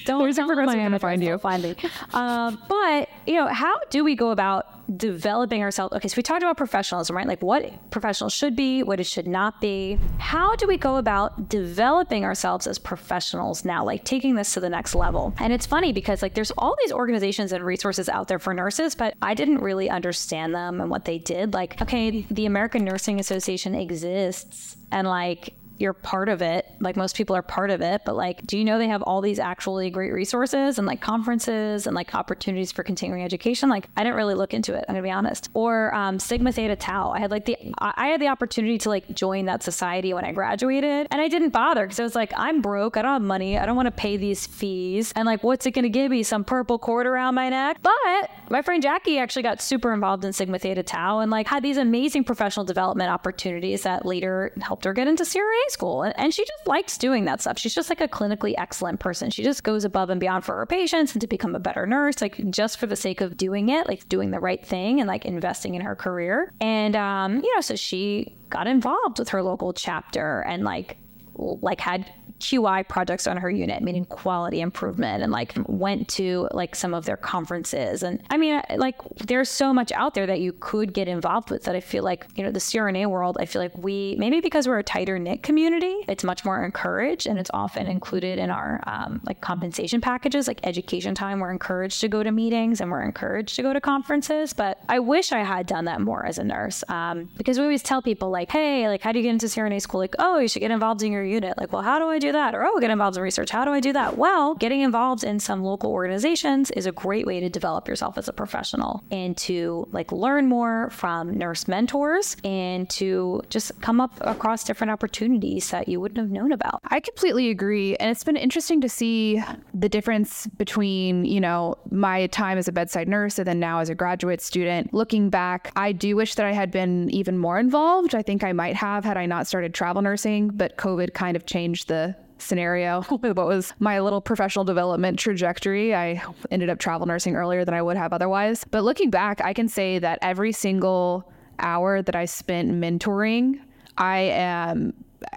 Don't 0.05 0.25
Nursing 0.25 0.35
tell 0.35 0.49
them 0.49 0.57
professors 0.57 0.77
my 0.77 0.83
are 0.83 0.87
gonna 0.87 0.99
find 0.99 1.23
you. 1.23 1.39
Find 1.39 1.63
me. 1.63 1.77
Um, 2.13 2.63
but 2.69 3.09
you 3.27 3.35
know, 3.35 3.47
how 3.49 3.79
do 3.91 4.05
we 4.05 4.15
go 4.15 4.31
about 4.31 4.67
developing 4.99 5.63
ourselves? 5.63 5.95
Okay, 5.95 6.09
so 6.09 6.15
we 6.17 6.23
talked 6.23 6.43
about 6.43 6.57
professionalism, 6.57 7.17
right? 7.17 7.27
Like 7.27 7.43
what 7.43 7.91
professionals 7.91 8.33
should 8.33 8.57
be, 8.57 8.83
what 8.83 9.01
it 9.01 9.07
should 9.07 9.27
not 9.27 9.61
be. 9.61 9.99
How 10.19 10.57
do 10.57 10.67
we 10.67 10.77
go 10.77 10.97
about 10.97 11.49
developing 11.49 12.25
ourselves 12.25 12.67
as 12.67 12.79
professionals 12.79 13.65
now? 13.65 13.85
Like 13.85 14.05
taking 14.05 14.35
this 14.35 14.53
to 14.55 14.61
the 14.61 14.69
next 14.69 14.95
level. 14.95 15.35
And 15.39 15.53
it's 15.53 15.67
funny 15.67 15.93
because 15.93 16.23
like 16.23 16.35
there's 16.35 16.51
all 16.53 16.77
these 16.83 16.93
organizations 16.93 17.53
and 17.53 17.65
resources 17.65 18.09
out 18.09 18.29
there 18.29 18.39
for 18.39 18.53
nurses, 18.55 18.95
but 18.95 19.15
I 19.23 19.35
didn't 19.35 19.59
really 19.59 19.89
understand 19.89 20.55
them 20.55 20.81
and 20.81 20.91
what 20.91 21.05
they 21.05 21.19
did. 21.19 21.55
Like, 21.55 21.81
okay, 21.81 22.27
the 22.31 22.47
American 22.47 22.85
Nursing 22.85 23.21
Association 23.21 23.75
exists, 23.75 24.77
and 24.91 25.07
like 25.09 25.55
you're 25.79 25.93
part 25.93 26.29
of 26.29 26.43
it. 26.43 26.67
Like 26.81 26.97
most 26.97 27.17
people 27.17 27.37
are 27.37 27.43
part 27.43 27.71
of 27.71 27.81
it, 27.81 28.03
but 28.05 28.17
like, 28.17 28.47
do 28.47 28.57
you 28.57 28.65
know 28.65 28.79
they 28.79 28.89
have 28.89 29.03
all 29.03 29.21
these 29.21 29.39
actually 29.39 29.91
great 29.91 30.13
resources 30.13 30.79
and 30.79 30.87
like 30.87 31.01
conferences 31.01 31.87
and 31.87 31.95
like 31.95 32.15
opportunities 32.15 32.73
for 32.73 32.83
continuing 32.83 33.23
education? 33.23 33.69
Like, 33.69 33.89
I 33.97 34.05
didn't 34.05 34.17
really 34.17 34.35
look 34.35 34.55
into 34.55 34.75
it. 34.75 34.85
I'm 34.89 34.95
gonna 34.95 35.03
be 35.03 35.11
honest. 35.11 35.49
Or 35.55 35.95
um, 35.95 36.19
Sigma 36.19 36.53
Theta 36.53 36.77
Tau. 36.77 37.11
I 37.11 37.21
had 37.21 37.31
like 37.31 37.45
the 37.45 37.57
I 37.79 38.09
had 38.09 38.21
the 38.21 38.29
opportunity 38.29 38.79
to 38.79 38.89
like 38.89 39.13
join 39.15 39.47
that 39.47 39.63
society 39.63 40.15
when 40.15 40.25
I 40.25 40.33
graduated, 40.33 41.09
and 41.11 41.21
I 41.21 41.29
didn't 41.29 41.51
bother 41.51 41.85
because 41.87 42.01
I 42.01 42.05
was 42.05 42.15
like, 42.15 42.33
I'm 42.37 42.61
broke. 42.61 42.97
I 42.97 43.03
don't 43.03 43.13
have 43.13 43.23
money. 43.23 43.59
I 43.59 43.67
don't 43.67 43.77
want 43.77 43.87
to 43.87 43.93
pay 43.93 44.17
these 44.17 44.47
fees. 44.47 45.13
And 45.17 45.27
like, 45.27 45.43
what's 45.43 45.67
it 45.67 45.73
gonna 45.73 45.89
give 45.89 46.11
me? 46.11 46.23
Some 46.23 46.45
purple 46.45 46.79
cord 46.79 47.07
around 47.07 47.35
my 47.35 47.49
neck? 47.49 47.79
But 47.83 48.31
my 48.51 48.63
friend 48.63 48.83
Jackie 48.83 49.19
actually 49.19 49.43
got 49.43 49.61
super 49.61 49.93
involved 49.93 50.25
in 50.25 50.33
Sigma 50.33 50.59
Theta 50.59 50.83
Tau 50.83 51.21
and 51.21 51.31
like 51.31 51.49
had 51.49 51.63
these 51.63 51.77
amazing 51.77 52.25
professional 52.25 52.65
development 52.65 53.11
opportunities 53.11 53.83
that 53.83 54.05
later 54.05 54.53
helped 54.61 54.85
her 54.85 54.93
get 54.93 55.09
into 55.09 55.25
CRNA 55.25 55.62
school. 55.69 56.03
And, 56.03 56.19
and 56.19 56.35
she 56.35 56.45
just 56.45 56.67
likes 56.67 56.99
doing 56.99 57.25
that 57.27 57.41
stuff. 57.41 57.59
She's 57.59 57.75
just 57.75 57.89
like 57.89 58.01
a 58.01 58.09
clinically 58.09 58.55
excellent 58.59 59.01
person. 59.01 59.31
She 59.31 59.43
just 59.43 59.65
goes 59.65 59.85
above 59.85 60.11
and 60.11 60.21
beyond 60.21 60.45
for 60.45 60.57
her 60.57 60.67
patients 60.67 61.13
and 61.13 61.21
to 61.21 61.27
become 61.27 61.55
a 61.55 61.61
better 61.61 61.87
nurse, 61.87 62.21
like 62.21 62.51
just 62.51 62.79
for 62.79 62.87
the 62.87 62.97
sake 62.97 63.21
of 63.21 63.37
doing 63.37 63.69
it, 63.69 63.87
like 63.87 64.09
doing 64.09 64.31
the 64.31 64.41
right 64.41 64.65
thing 64.65 65.01
and 65.01 65.09
like 65.09 65.25
investing 65.25 65.75
in 65.75 65.83
her 65.83 65.97
career. 65.97 66.53
And, 66.61 66.97
um, 66.97 67.37
you 67.37 67.55
know, 67.55 67.61
so 67.61 67.77
she 67.77 68.35
got 68.51 68.67
involved 68.67 69.19
with 69.19 69.29
her 69.31 69.43
local 69.43 69.73
chapter 69.73 70.41
and 70.41 70.65
like, 70.65 70.99
like 71.35 71.81
had 71.81 72.13
QI 72.43 72.87
projects 72.87 73.27
on 73.27 73.37
her 73.37 73.51
unit, 73.51 73.83
meaning 73.83 74.05
quality 74.05 74.61
improvement, 74.61 75.23
and 75.23 75.31
like 75.31 75.53
went 75.67 76.09
to 76.09 76.49
like 76.51 76.75
some 76.75 76.93
of 76.93 77.05
their 77.05 77.17
conferences. 77.17 78.03
And 78.03 78.21
I 78.31 78.37
mean, 78.37 78.61
like 78.77 78.97
there's 79.17 79.49
so 79.49 79.73
much 79.73 79.93
out 79.93 80.15
there 80.15 80.27
that 80.27 80.41
you 80.41 80.53
could 80.53 80.93
get 80.93 81.07
involved 81.07 81.51
with 81.51 81.63
that 81.65 81.77
I 81.77 81.81
feel 81.81 82.03
like, 82.03 82.27
you 82.35 82.43
know, 82.43 82.51
the 82.51 82.59
CRNA 82.59 83.07
world, 83.07 83.37
I 83.41 83.47
feel 83.47 83.63
like 83.63 83.77
we, 83.79 84.17
maybe 84.19 84.41
because 84.41 84.67
we're 84.67 84.79
a 84.79 84.83
tighter 84.83 85.19
knit 85.19 85.43
community, 85.45 86.05
it's 86.09 86.25
much 86.25 86.45
more 86.45 86.65
encouraged 86.65 87.27
and 87.27 87.39
it's 87.39 87.51
often 87.55 87.87
included 87.87 88.39
in 88.39 88.51
our 88.51 88.83
um, 88.87 89.21
like 89.25 89.41
compensation 89.41 90.01
packages, 90.01 90.49
like 90.49 90.61
education 90.65 91.15
time. 91.15 91.39
We're 91.39 91.53
encouraged 91.53 92.01
to 92.01 92.09
go 92.09 92.23
to 92.25 92.33
meetings 92.33 92.81
and 92.81 92.91
we're 92.91 93.03
encouraged 93.03 93.55
to 93.57 93.63
go 93.63 93.73
to 93.73 93.81
conferences. 93.81 94.53
But 94.53 94.81
I 94.89 94.99
wish 94.99 95.31
I 95.31 95.45
had 95.45 95.67
done 95.67 95.85
that 95.85 96.01
more 96.01 96.27
as 96.27 96.39
a 96.39 96.45
nurse 96.45 96.83
um, 96.89 97.31
because 97.37 97.59
we 97.59 97.65
always 97.65 97.83
tell 97.83 98.03
people, 98.03 98.31
like, 98.31 98.51
hey, 98.51 98.89
like, 98.89 99.01
how 99.03 99.13
do 99.13 99.19
you 99.19 99.23
get 99.23 99.31
into 99.31 99.47
CRNA 99.47 99.81
school? 99.83 100.01
Like, 100.01 100.17
oh, 100.19 100.39
you 100.39 100.49
should 100.49 100.61
get 100.61 100.71
involved 100.71 101.03
in 101.03 101.13
your 101.13 101.25
unit. 101.25 101.57
Like, 101.57 101.73
well, 101.73 101.83
how 101.83 101.99
do 101.99 102.07
I 102.07 102.19
do 102.19 102.32
that? 102.33 102.55
Or, 102.55 102.65
oh, 102.65 102.79
get 102.81 102.91
involved 102.91 103.17
in 103.17 103.23
research. 103.23 103.51
How 103.51 103.65
do 103.65 103.71
I 103.71 103.81
do 103.81 103.93
that? 103.93 104.19
Well, 104.19 104.55
getting 104.55 104.81
involved 104.81 105.25
in 105.25 105.39
some 105.39 105.63
local 105.63 105.91
organizations 105.91 106.71
is 106.73 106.87
a 106.87 106.93
great 106.93 107.27
way 107.27 107.41
to 107.41 107.49
develop 107.49 107.89
yourself 107.89 108.19
as 108.19 108.29
a 108.29 108.33
professional 108.33 109.03
and 109.11 109.37
to 109.39 109.89
like 109.93 110.13
learn 110.13 110.49
more 110.49 110.91
from 110.91 111.37
nurse 111.37 111.69
mentors 111.69 112.37
and 112.45 112.89
to 112.91 113.43
just 113.51 113.81
come 113.81 114.01
up 114.01 114.13
across 114.21 114.65
different 114.65 114.91
opportunities 114.91 115.71
that 115.71 115.89
you 115.89 116.01
wouldn't 116.01 116.19
have 116.19 116.31
known 116.31 116.53
about. 116.53 116.81
I 116.89 117.01
completely 117.01 117.51
agree. 117.51 117.97
And 117.97 118.11
it's 118.11 118.25
been 118.25 118.37
interesting 118.37 118.81
to 118.81 118.89
see 118.89 119.43
the 119.75 119.89
difference 119.89 120.47
between, 120.47 121.25
you 121.25 121.41
know, 121.41 121.77
my 121.91 122.27
time 122.29 122.59
as 122.59 122.69
a 122.69 122.73
bedside 122.73 123.09
nurse 123.09 123.39
and 123.39 123.47
then 123.47 123.61
now 123.61 123.81
as 123.81 123.89
a 123.89 123.95
graduate 123.95 124.41
student. 124.41 124.93
Looking 124.93 125.31
back, 125.31 125.73
I 125.77 125.93
do 125.93 126.17
wish 126.17 126.35
that 126.35 126.47
I 126.47 126.53
had 126.53 126.71
been 126.71 127.11
even 127.11 127.39
more 127.39 127.59
involved. 127.59 128.15
I 128.15 128.23
think 128.23 128.45
I 128.45 128.53
might 128.53 128.77
have 128.77 129.05
had 129.05 129.17
I 129.17 129.27
not 129.27 129.47
started 129.47 129.75
travel 129.75 130.03
nursing, 130.03 130.49
but 130.49 130.77
COVID 130.77 131.15
kind 131.15 131.37
of 131.37 131.47
changed 131.47 131.89
the 131.89 132.15
scenario. 132.43 133.03
what 133.09 133.37
was 133.37 133.73
my 133.79 134.01
little 134.01 134.21
professional 134.21 134.65
development 134.65 135.19
trajectory? 135.19 135.95
I 135.95 136.23
ended 136.51 136.71
up 136.71 136.79
travel 136.79 137.07
nursing 137.07 137.37
earlier 137.37 137.65
than 137.65 137.75
I 137.75 137.83
would 137.83 137.97
have 137.97 138.13
otherwise. 138.13 138.65
But 138.65 138.85
looking 138.85 139.11
back, 139.11 139.41
I 139.41 139.53
can 139.53 139.69
say 139.69 139.99
that 139.99 140.19
every 140.23 140.53
single 140.53 141.31
hour 141.59 142.03
that 142.03 142.17
I 142.17 142.25
spent 142.25 142.71
mentoring, 142.71 143.61
I 143.97 144.19
am 144.19 144.95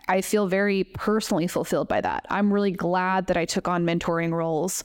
I 0.07 0.21
feel 0.21 0.47
very 0.47 0.83
personally 0.83 1.47
fulfilled 1.47 1.87
by 1.87 2.01
that. 2.01 2.25
I'm 2.29 2.51
really 2.51 2.71
glad 2.71 3.27
that 3.27 3.37
I 3.37 3.45
took 3.45 3.67
on 3.67 3.85
mentoring 3.85 4.31
roles 4.31 4.83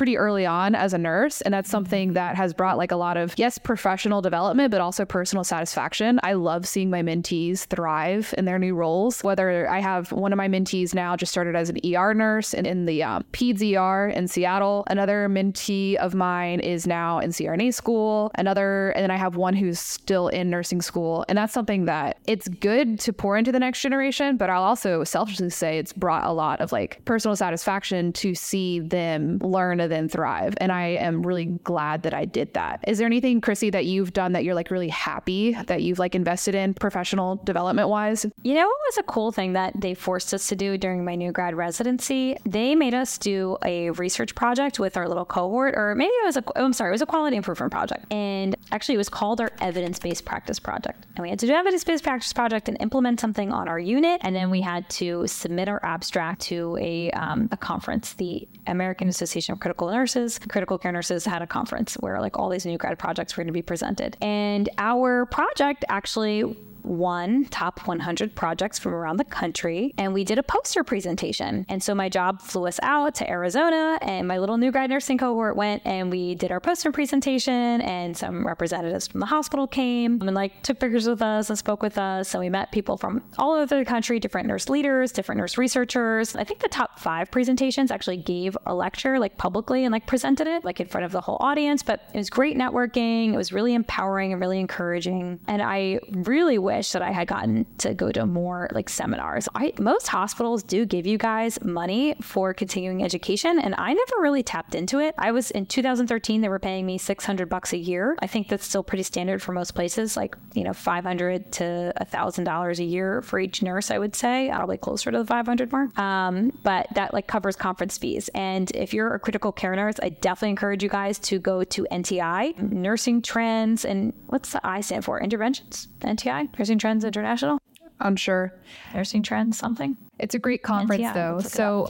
pretty 0.00 0.16
early 0.16 0.46
on 0.46 0.74
as 0.74 0.94
a 0.94 0.98
nurse 0.98 1.42
and 1.42 1.52
that's 1.52 1.68
something 1.68 2.14
that 2.14 2.34
has 2.34 2.54
brought 2.54 2.78
like 2.78 2.90
a 2.90 2.96
lot 2.96 3.18
of 3.18 3.34
yes 3.36 3.58
professional 3.58 4.22
development 4.22 4.70
but 4.70 4.80
also 4.80 5.04
personal 5.04 5.44
satisfaction. 5.44 6.18
I 6.22 6.32
love 6.32 6.66
seeing 6.66 6.88
my 6.88 7.02
mentees 7.02 7.66
thrive 7.66 8.34
in 8.38 8.46
their 8.46 8.58
new 8.58 8.74
roles. 8.74 9.22
Whether 9.22 9.68
i 9.68 9.78
have 9.78 10.10
one 10.10 10.32
of 10.32 10.38
my 10.38 10.48
mentees 10.48 10.94
now 10.94 11.16
just 11.16 11.30
started 11.30 11.54
as 11.54 11.68
an 11.68 11.76
er 11.84 12.14
nurse 12.14 12.54
in, 12.54 12.64
in 12.64 12.86
the 12.86 13.02
um, 13.02 13.26
peds 13.34 13.60
er 13.76 14.08
in 14.08 14.26
seattle. 14.26 14.84
Another 14.86 15.28
mentee 15.28 15.96
of 15.96 16.14
mine 16.14 16.60
is 16.60 16.86
now 16.86 17.18
in 17.18 17.28
crna 17.28 17.74
school. 17.74 18.30
Another 18.36 18.92
and 18.92 19.02
then 19.02 19.10
i 19.10 19.16
have 19.16 19.36
one 19.36 19.52
who's 19.52 19.78
still 19.78 20.28
in 20.28 20.48
nursing 20.48 20.80
school. 20.80 21.26
And 21.28 21.36
that's 21.36 21.52
something 21.52 21.84
that 21.84 22.16
it's 22.26 22.48
good 22.48 22.98
to 23.00 23.12
pour 23.12 23.36
into 23.36 23.52
the 23.52 23.60
next 23.60 23.82
generation 23.82 24.38
but 24.38 24.48
i'll 24.48 24.62
also 24.62 25.04
selfishly 25.04 25.50
say 25.50 25.76
it's 25.76 25.92
brought 25.92 26.24
a 26.24 26.32
lot 26.32 26.58
of 26.62 26.72
like 26.72 27.04
personal 27.04 27.36
satisfaction 27.36 28.14
to 28.14 28.34
see 28.34 28.80
them 28.80 29.36
learn 29.42 29.78
then 29.90 30.08
thrive 30.08 30.54
and 30.58 30.72
i 30.72 30.86
am 30.86 31.22
really 31.22 31.46
glad 31.64 32.02
that 32.02 32.14
i 32.14 32.24
did 32.24 32.52
that 32.54 32.82
is 32.86 32.98
there 32.98 33.06
anything 33.06 33.40
chrissy 33.40 33.70
that 33.70 33.84
you've 33.84 34.12
done 34.12 34.32
that 34.32 34.44
you're 34.44 34.54
like 34.54 34.70
really 34.70 34.88
happy 34.88 35.52
that 35.66 35.82
you've 35.82 35.98
like 35.98 36.14
invested 36.14 36.54
in 36.54 36.72
professional 36.74 37.36
development 37.44 37.88
wise 37.88 38.26
You 38.42 38.54
know 38.54 38.66
what 38.66 38.78
was 38.88 38.98
a 38.98 39.02
cool 39.02 39.32
thing 39.32 39.52
that 39.54 39.78
they 39.78 39.94
forced 39.94 40.32
us 40.32 40.48
to 40.48 40.56
do 40.56 40.78
during 40.78 41.04
my 41.04 41.14
new 41.14 41.32
grad 41.32 41.54
residency? 41.54 42.36
They 42.44 42.74
made 42.74 42.94
us 42.94 43.18
do 43.18 43.58
a 43.64 43.90
research 43.90 44.34
project 44.34 44.78
with 44.78 44.96
our 44.96 45.08
little 45.08 45.24
cohort, 45.24 45.74
or 45.76 45.94
maybe 45.94 46.10
it 46.10 46.24
was 46.24 46.36
a, 46.36 46.44
I'm 46.56 46.72
sorry, 46.72 46.90
it 46.90 46.92
was 46.92 47.02
a 47.02 47.06
quality 47.06 47.36
improvement 47.36 47.72
project. 47.72 48.10
And 48.12 48.56
actually, 48.72 48.94
it 48.94 48.98
was 48.98 49.08
called 49.08 49.40
our 49.40 49.50
evidence 49.60 49.98
based 49.98 50.24
practice 50.24 50.58
project. 50.58 51.06
And 51.16 51.22
we 51.22 51.30
had 51.30 51.38
to 51.40 51.46
do 51.46 51.52
evidence 51.52 51.84
based 51.84 52.04
practice 52.04 52.32
project 52.32 52.68
and 52.68 52.76
implement 52.80 53.20
something 53.20 53.52
on 53.52 53.68
our 53.68 53.78
unit. 53.78 54.20
And 54.24 54.34
then 54.34 54.50
we 54.50 54.60
had 54.60 54.88
to 54.90 55.26
submit 55.26 55.68
our 55.68 55.84
abstract 55.84 56.40
to 56.42 56.76
a, 56.80 57.10
um, 57.12 57.48
a 57.52 57.56
conference, 57.56 58.14
the 58.14 58.48
American 58.70 59.08
Association 59.08 59.52
of 59.52 59.60
Critical 59.60 59.90
Nurses. 59.90 60.38
Critical 60.38 60.78
care 60.78 60.92
nurses 60.92 61.26
had 61.26 61.42
a 61.42 61.46
conference 61.46 61.94
where 61.94 62.20
like 62.20 62.38
all 62.38 62.48
these 62.48 62.64
new 62.64 62.78
grad 62.78 62.98
projects 62.98 63.36
were 63.36 63.42
going 63.42 63.48
to 63.48 63.52
be 63.52 63.62
presented. 63.62 64.16
And 64.22 64.68
our 64.78 65.26
project 65.26 65.84
actually 65.88 66.56
won 66.84 67.44
top 67.46 67.86
100 67.86 68.34
projects 68.34 68.78
from 68.78 68.94
around 68.94 69.16
the 69.16 69.24
country 69.24 69.94
and 69.98 70.12
we 70.14 70.24
did 70.24 70.38
a 70.38 70.42
poster 70.42 70.84
presentation. 70.84 71.66
And 71.68 71.82
so 71.82 71.94
my 71.94 72.08
job 72.08 72.40
flew 72.42 72.66
us 72.66 72.80
out 72.82 73.14
to 73.16 73.30
arizona 73.30 73.98
and 74.02 74.26
my 74.26 74.38
little 74.38 74.56
new 74.56 74.70
grad 74.70 74.90
nursing 74.90 75.18
cohort 75.18 75.56
went 75.56 75.82
and 75.84 76.10
we 76.10 76.34
did 76.34 76.50
our 76.50 76.60
poster 76.60 76.92
presentation 76.92 77.80
and 77.80 78.16
some 78.16 78.46
representatives 78.46 79.08
from 79.08 79.20
the 79.20 79.26
hospital 79.26 79.66
came 79.66 80.20
and 80.22 80.34
like 80.34 80.62
took 80.62 80.78
pictures 80.78 81.08
with 81.08 81.22
us 81.22 81.48
and 81.48 81.58
spoke 81.58 81.82
with 81.82 81.98
us. 81.98 82.34
And 82.34 82.40
we 82.40 82.50
met 82.50 82.72
people 82.72 82.96
from 82.96 83.22
all 83.38 83.54
over 83.54 83.78
the 83.78 83.84
country 83.84 84.18
different 84.18 84.48
nurse 84.48 84.68
leaders 84.68 85.12
different 85.12 85.38
nurse 85.38 85.58
researchers. 85.58 86.36
I 86.36 86.44
think 86.44 86.60
the 86.60 86.68
top 86.68 86.98
five 86.98 87.30
presentations 87.30 87.90
actually 87.90 88.18
gave 88.18 88.56
a 88.66 88.74
lecture 88.74 89.18
like 89.18 89.36
publicly 89.38 89.84
and 89.84 89.92
like 89.92 90.06
presented 90.06 90.46
it 90.46 90.64
like 90.64 90.80
in 90.80 90.86
front 90.86 91.04
of 91.04 91.12
the 91.12 91.20
whole 91.20 91.38
audience 91.40 91.82
but 91.82 92.08
it 92.14 92.18
was 92.18 92.30
great 92.30 92.56
networking. 92.56 93.32
It 93.32 93.36
was 93.36 93.52
really 93.52 93.74
empowering 93.74 94.32
and 94.32 94.40
really 94.40 94.58
encouraging. 94.58 95.40
And 95.46 95.62
i 95.62 96.00
really 96.12 96.58
wish 96.58 96.79
wish 96.80 96.92
that 96.92 97.02
I 97.02 97.10
had 97.10 97.28
gotten 97.28 97.66
to 97.76 97.92
go 97.92 98.10
to 98.10 98.24
more 98.24 98.66
like 98.72 98.88
seminars. 98.88 99.50
I 99.54 99.74
most 99.78 100.08
hospitals 100.08 100.62
do 100.62 100.86
give 100.86 101.06
you 101.06 101.18
guys 101.18 101.62
money 101.62 102.14
for 102.22 102.54
continuing 102.54 103.04
education 103.04 103.58
and 103.58 103.74
I 103.76 103.92
never 103.92 104.22
really 104.22 104.42
tapped 104.42 104.74
into 104.74 104.98
it. 104.98 105.14
I 105.18 105.30
was 105.30 105.50
in 105.50 105.66
2013 105.66 106.40
they 106.40 106.48
were 106.48 106.58
paying 106.58 106.86
me 106.86 106.96
600 106.96 107.50
bucks 107.50 107.74
a 107.74 107.76
year. 107.76 108.16
I 108.20 108.26
think 108.26 108.48
that's 108.48 108.64
still 108.64 108.82
pretty 108.82 109.02
standard 109.02 109.42
for 109.42 109.52
most 109.52 109.74
places 109.74 110.16
like, 110.16 110.34
you 110.54 110.64
know, 110.64 110.72
500 110.72 111.52
to 111.52 111.92
$1000 112.00 112.78
a 112.78 112.84
year 112.84 113.20
for 113.20 113.38
each 113.38 113.62
nurse, 113.62 113.90
I 113.90 113.98
would 113.98 114.16
say, 114.16 114.48
probably 114.50 114.78
closer 114.78 115.10
to 115.10 115.18
the 115.18 115.26
500 115.26 115.70
mark. 115.70 115.98
Um, 115.98 116.50
but 116.62 116.86
that 116.94 117.12
like 117.12 117.26
covers 117.26 117.56
conference 117.56 117.98
fees. 117.98 118.30
And 118.34 118.70
if 118.70 118.94
you're 118.94 119.14
a 119.14 119.18
critical 119.18 119.52
care 119.52 119.76
nurse, 119.76 119.96
I 120.02 120.08
definitely 120.08 120.50
encourage 120.50 120.82
you 120.82 120.88
guys 120.88 121.18
to 121.18 121.38
go 121.38 121.62
to 121.62 121.86
NTI, 121.92 122.58
Nursing 122.72 123.20
Trends 123.20 123.84
and 123.84 124.14
what's 124.28 124.52
the 124.52 124.66
I 124.66 124.80
stand 124.80 125.04
for? 125.04 125.20
Interventions? 125.20 125.88
NTI? 126.00 126.50
Nursing 126.60 126.78
Trends 126.78 127.04
International? 127.06 127.58
Unsure. 128.00 128.52
Nursing 128.94 129.22
Trends 129.22 129.56
something? 129.56 129.96
It's 130.18 130.34
a 130.34 130.38
great 130.38 130.62
conference 130.62 131.06
though. 131.14 131.40
So 131.40 131.88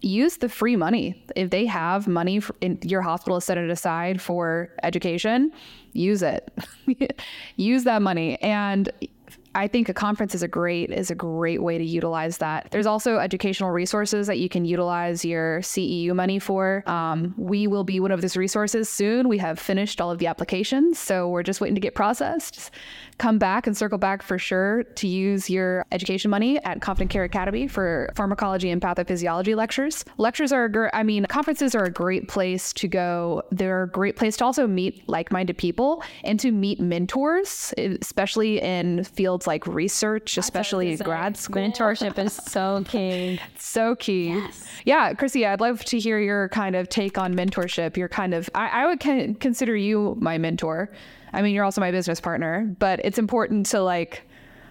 use 0.00 0.38
the 0.38 0.48
free 0.48 0.76
money. 0.76 1.22
If 1.36 1.50
they 1.50 1.66
have 1.66 2.08
money 2.08 2.40
in 2.62 2.78
your 2.82 3.02
hospital 3.02 3.38
set 3.42 3.58
it 3.58 3.68
aside 3.68 4.22
for 4.22 4.70
education, 4.82 5.52
use 5.92 6.22
it. 6.22 6.50
use 7.56 7.84
that 7.84 8.00
money. 8.00 8.40
And 8.40 8.90
I 9.54 9.66
think 9.66 9.88
a 9.88 9.94
conference 9.94 10.34
is 10.34 10.42
a 10.42 10.48
great 10.48 10.90
is 10.90 11.10
a 11.10 11.14
great 11.14 11.62
way 11.62 11.78
to 11.78 11.84
utilize 11.84 12.38
that. 12.38 12.68
There's 12.70 12.86
also 12.86 13.18
educational 13.18 13.70
resources 13.70 14.26
that 14.26 14.38
you 14.38 14.48
can 14.48 14.64
utilize 14.64 15.24
your 15.24 15.60
CEU 15.60 16.14
money 16.14 16.38
for. 16.38 16.82
Um, 16.86 17.34
we 17.36 17.66
will 17.66 17.84
be 17.84 18.00
one 18.00 18.10
of 18.10 18.20
those 18.20 18.36
resources 18.36 18.88
soon. 18.88 19.28
We 19.28 19.38
have 19.38 19.58
finished 19.58 20.00
all 20.00 20.10
of 20.10 20.18
the 20.18 20.26
applications, 20.26 20.98
so 20.98 21.28
we're 21.28 21.42
just 21.42 21.60
waiting 21.60 21.74
to 21.74 21.80
get 21.80 21.94
processed 21.94 22.70
come 23.18 23.38
back 23.38 23.66
and 23.66 23.76
circle 23.76 23.98
back 23.98 24.22
for 24.22 24.38
sure 24.38 24.84
to 24.84 25.06
use 25.06 25.50
your 25.50 25.84
education 25.92 26.30
money 26.30 26.62
at 26.64 26.80
Confident 26.80 27.10
Care 27.10 27.24
Academy 27.24 27.66
for 27.66 28.10
pharmacology 28.14 28.70
and 28.70 28.80
pathophysiology 28.80 29.54
lectures. 29.54 30.04
Lectures 30.16 30.52
are, 30.52 30.68
gr- 30.68 30.88
I 30.92 31.02
mean, 31.02 31.26
conferences 31.26 31.74
are 31.74 31.84
a 31.84 31.90
great 31.90 32.28
place 32.28 32.72
to 32.74 32.88
go. 32.88 33.42
They're 33.50 33.82
a 33.82 33.88
great 33.88 34.16
place 34.16 34.36
to 34.38 34.44
also 34.44 34.66
meet 34.66 35.06
like 35.08 35.32
minded 35.32 35.58
people 35.58 36.02
and 36.24 36.38
to 36.40 36.52
meet 36.52 36.80
mentors, 36.80 37.74
especially 37.76 38.60
in 38.62 39.04
fields 39.04 39.46
like 39.48 39.66
research, 39.66 40.38
especially 40.38 40.92
in 40.92 40.98
grad 40.98 41.36
school. 41.36 41.60
Mentorship 41.62 42.16
is 42.24 42.32
so 42.46 42.84
key. 42.86 43.40
so 43.58 43.96
key. 43.96 44.28
Yes. 44.28 44.68
Yeah, 44.84 45.12
Chrissy, 45.14 45.44
I'd 45.44 45.60
love 45.60 45.84
to 45.86 45.98
hear 45.98 46.20
your 46.20 46.48
kind 46.50 46.76
of 46.76 46.88
take 46.88 47.18
on 47.18 47.34
mentorship. 47.34 47.96
Your 47.96 48.08
kind 48.08 48.32
of, 48.34 48.48
I, 48.54 48.68
I 48.68 48.86
would 48.86 49.00
con- 49.00 49.34
consider 49.34 49.74
you 49.74 50.16
my 50.20 50.38
mentor. 50.38 50.90
I 51.32 51.42
mean, 51.42 51.54
you're 51.54 51.64
also 51.64 51.80
my 51.80 51.90
business 51.90 52.20
partner, 52.20 52.72
but 52.78 53.00
it's 53.02 53.18
important 53.18 53.66
to 53.66 53.80
like 53.82 54.22